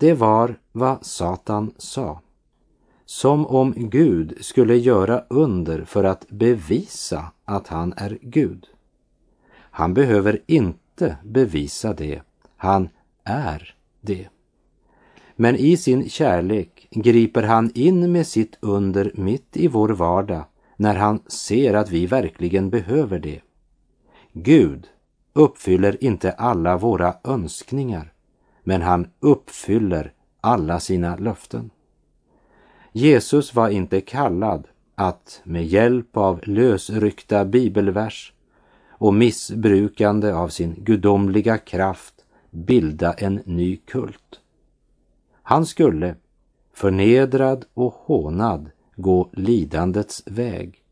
det 0.00 0.14
var 0.14 0.58
vad 0.72 1.06
Satan 1.06 1.74
sa. 1.78 2.20
Som 3.04 3.46
om 3.46 3.74
Gud 3.76 4.36
skulle 4.40 4.76
göra 4.76 5.24
under 5.30 5.84
för 5.84 6.04
att 6.04 6.28
bevisa 6.28 7.32
att 7.44 7.68
han 7.68 7.94
är 7.96 8.18
Gud. 8.22 8.66
Han 9.52 9.94
behöver 9.94 10.40
inte 10.46 11.16
bevisa 11.24 11.92
det, 11.92 12.22
han 12.56 12.88
är 13.24 13.74
det. 14.00 14.28
Men 15.36 15.56
i 15.56 15.76
sin 15.76 16.08
kärlek 16.08 16.88
griper 16.90 17.42
han 17.42 17.70
in 17.74 18.12
med 18.12 18.26
sitt 18.26 18.58
under 18.60 19.12
mitt 19.14 19.56
i 19.56 19.68
vår 19.68 19.88
vardag 19.88 20.44
när 20.76 20.94
han 20.94 21.22
ser 21.26 21.74
att 21.74 21.90
vi 21.90 22.06
verkligen 22.06 22.70
behöver 22.70 23.18
det. 23.18 23.40
Gud 24.32 24.86
uppfyller 25.32 26.04
inte 26.04 26.32
alla 26.32 26.76
våra 26.76 27.14
önskningar, 27.24 28.12
men 28.70 28.82
han 28.82 29.10
uppfyller 29.20 30.12
alla 30.40 30.80
sina 30.80 31.16
löften. 31.16 31.70
Jesus 32.92 33.54
var 33.54 33.68
inte 33.68 34.00
kallad 34.00 34.66
att 34.94 35.40
med 35.44 35.66
hjälp 35.66 36.16
av 36.16 36.40
lösryckta 36.42 37.44
bibelvers 37.44 38.32
och 38.88 39.14
missbrukande 39.14 40.32
av 40.32 40.48
sin 40.48 40.74
gudomliga 40.78 41.58
kraft 41.58 42.14
bilda 42.50 43.12
en 43.12 43.42
ny 43.44 43.76
kult. 43.76 44.40
Han 45.42 45.66
skulle, 45.66 46.14
förnedrad 46.72 47.64
och 47.74 47.94
hånad, 47.94 48.70
gå 48.96 49.30
lidandets 49.32 50.22
väg 50.26 50.82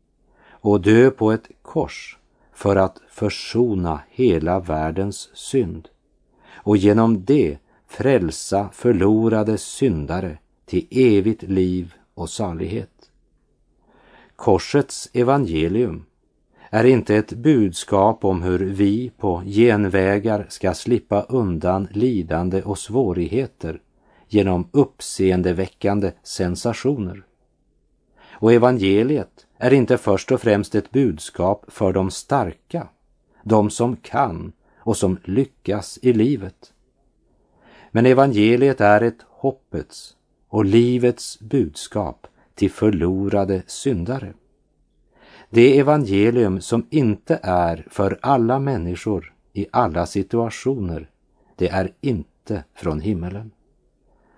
och 0.49 0.81
dö 0.81 1.11
på 1.11 1.31
ett 1.31 1.47
kors 1.61 2.17
för 2.53 2.75
att 2.75 3.01
försona 3.09 4.01
hela 4.09 4.59
världens 4.59 5.29
synd 5.33 5.87
och 6.53 6.77
genom 6.77 7.25
det 7.25 7.57
frälsa 7.89 8.69
förlorade 8.73 9.57
syndare 9.57 10.37
till 10.65 10.87
evigt 10.91 11.43
liv 11.43 11.93
och 12.13 12.29
salighet. 12.29 13.11
Korsets 14.35 15.09
evangelium 15.13 16.05
är 16.69 16.83
inte 16.83 17.15
ett 17.15 17.33
budskap 17.33 18.25
om 18.25 18.41
hur 18.41 18.59
vi 18.59 19.11
på 19.17 19.41
genvägar 19.45 20.45
ska 20.49 20.73
slippa 20.73 21.21
undan 21.21 21.87
lidande 21.91 22.61
och 22.63 22.77
svårigheter 22.79 23.81
genom 24.27 24.69
uppseendeväckande 24.71 26.11
sensationer. 26.23 27.23
Och 28.31 28.53
evangeliet 28.53 29.47
är 29.57 29.73
inte 29.73 29.97
först 29.97 30.31
och 30.31 30.41
främst 30.41 30.75
ett 30.75 30.91
budskap 30.91 31.65
för 31.67 31.93
de 31.93 32.11
starka, 32.11 32.87
de 33.43 33.69
som 33.69 33.95
kan 33.95 34.51
och 34.77 34.97
som 34.97 35.17
lyckas 35.23 35.99
i 36.01 36.13
livet. 36.13 36.73
Men 37.91 38.05
evangeliet 38.05 38.81
är 38.81 39.01
ett 39.01 39.25
hoppets 39.27 40.15
och 40.47 40.65
livets 40.65 41.39
budskap 41.39 42.27
till 42.55 42.71
förlorade 42.71 43.63
syndare. 43.67 44.33
Det 45.49 45.79
evangelium 45.79 46.61
som 46.61 46.87
inte 46.89 47.39
är 47.43 47.85
för 47.89 48.19
alla 48.21 48.59
människor 48.59 49.33
i 49.53 49.67
alla 49.71 50.05
situationer, 50.05 51.09
det 51.55 51.69
är 51.69 51.93
inte 52.01 52.63
från 52.75 53.01
himmelen. 53.01 53.51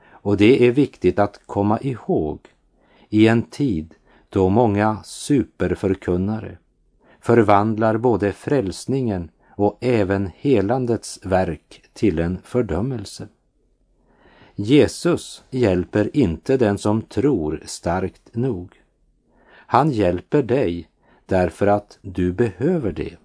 Och 0.10 0.38
det 0.38 0.68
är 0.68 0.72
viktigt 0.72 1.20
att 1.20 1.42
komma 1.46 1.80
ihåg 1.80 2.40
i 3.10 3.28
en 3.28 3.42
tid 3.42 3.96
då 4.30 4.50
många 4.50 4.98
superförkunnare 5.04 6.58
förvandlar 7.20 7.98
både 7.98 8.34
frälsningen 8.34 9.30
och 9.50 9.78
även 9.82 10.32
helandets 10.36 11.20
verk 11.24 11.84
till 11.94 12.20
en 12.20 12.40
fördömelse. 12.44 13.28
Jesus 14.64 15.44
hjälper 15.50 16.18
inte 16.18 16.58
den 16.58 16.78
som 16.78 17.02
tror 17.02 17.64
starkt 17.66 18.36
nog. 18.36 18.82
Han 19.52 19.92
hjälper 19.92 20.44
dig 20.44 20.90
därför 21.26 21.68
att 21.68 22.00
du 22.02 22.34
behöver 22.34 22.92
det. 22.92 23.18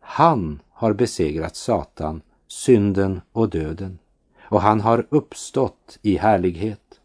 Han 0.00 0.60
har 0.70 0.92
besegrat 0.92 1.56
Satan, 1.56 2.20
synden 2.48 3.20
och 3.32 3.50
döden 3.50 3.98
och 4.42 4.62
han 4.62 4.80
har 4.80 5.06
uppstått 5.08 5.98
i 6.02 6.16
härlighet. 6.16 7.00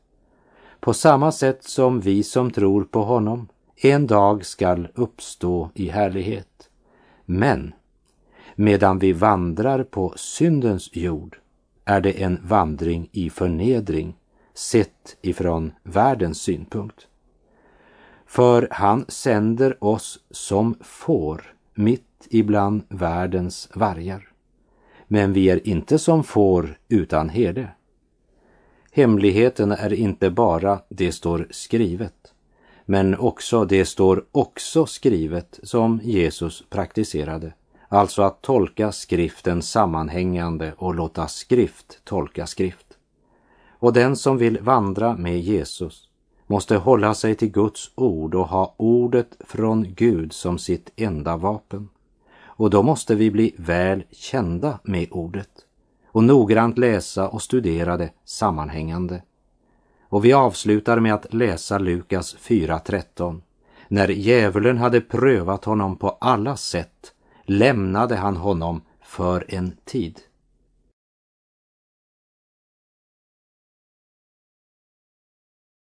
På 0.79 0.93
samma 0.93 1.31
sätt 1.31 1.63
som 1.63 1.99
vi 1.99 2.23
som 2.23 2.51
tror 2.51 2.83
på 2.83 3.03
honom 3.03 3.47
en 3.75 4.07
dag 4.07 4.45
skall 4.45 4.87
uppstå 4.95 5.69
i 5.73 5.89
härlighet. 5.89 6.69
Men 7.25 7.73
medan 8.55 8.99
vi 8.99 9.13
vandrar 9.13 9.83
på 9.83 10.13
syndens 10.15 10.95
jord 10.95 11.37
är 11.85 12.01
det 12.01 12.23
en 12.23 12.39
vandring 12.43 13.09
i 13.11 13.29
förnedring 13.29 14.15
sett 14.53 15.17
ifrån 15.21 15.71
världens 15.83 16.41
synpunkt. 16.41 17.07
För 18.25 18.67
han 18.71 19.05
sänder 19.07 19.83
oss 19.83 20.19
som 20.31 20.75
får 20.81 21.55
mitt 21.73 22.27
ibland 22.29 22.83
världens 22.89 23.69
vargar. 23.73 24.31
Men 25.07 25.33
vi 25.33 25.49
är 25.49 25.67
inte 25.67 25.99
som 25.99 26.23
får 26.23 26.77
utan 26.87 27.29
herde. 27.29 27.69
Hemligheten 28.91 29.71
är 29.71 29.93
inte 29.93 30.29
bara 30.29 30.79
det 30.89 31.11
står 31.11 31.47
skrivet, 31.49 32.33
men 32.85 33.15
också 33.17 33.65
det 33.65 33.85
står 33.85 34.25
också 34.31 34.85
skrivet 34.85 35.59
som 35.63 35.99
Jesus 36.03 36.63
praktiserade. 36.69 37.53
Alltså 37.93 38.21
att 38.21 38.41
tolka 38.41 38.91
skriften 38.91 39.61
sammanhängande 39.61 40.73
och 40.77 40.95
låta 40.95 41.27
skrift 41.27 41.99
tolka 42.03 42.47
skrift. 42.47 42.85
Och 43.69 43.93
den 43.93 44.15
som 44.15 44.37
vill 44.37 44.59
vandra 44.61 45.17
med 45.17 45.39
Jesus 45.39 46.09
måste 46.47 46.77
hålla 46.77 47.13
sig 47.13 47.35
till 47.35 47.51
Guds 47.51 47.91
ord 47.95 48.35
och 48.35 48.47
ha 48.47 48.75
ordet 48.77 49.37
från 49.39 49.93
Gud 49.93 50.33
som 50.33 50.57
sitt 50.57 50.91
enda 50.95 51.37
vapen. 51.37 51.89
Och 52.43 52.69
då 52.69 52.83
måste 52.83 53.15
vi 53.15 53.31
bli 53.31 53.55
väl 53.57 54.03
kända 54.11 54.79
med 54.83 55.07
ordet 55.11 55.51
och 56.05 56.23
noggrant 56.23 56.77
läsa 56.77 57.29
och 57.29 57.41
studera 57.41 57.97
det 57.97 58.09
sammanhängande. 58.25 59.21
Och 60.03 60.25
vi 60.25 60.33
avslutar 60.33 60.99
med 60.99 61.13
att 61.13 61.33
läsa 61.33 61.77
Lukas 61.77 62.35
4.13. 62.35 63.41
När 63.87 64.07
djävulen 64.07 64.77
hade 64.77 65.01
prövat 65.01 65.65
honom 65.65 65.95
på 65.95 66.09
alla 66.09 66.57
sätt 66.57 67.13
lämnade 67.51 68.15
han 68.15 68.37
honom 68.37 68.81
för 69.03 69.45
en 69.47 69.75
tid. 69.85 70.19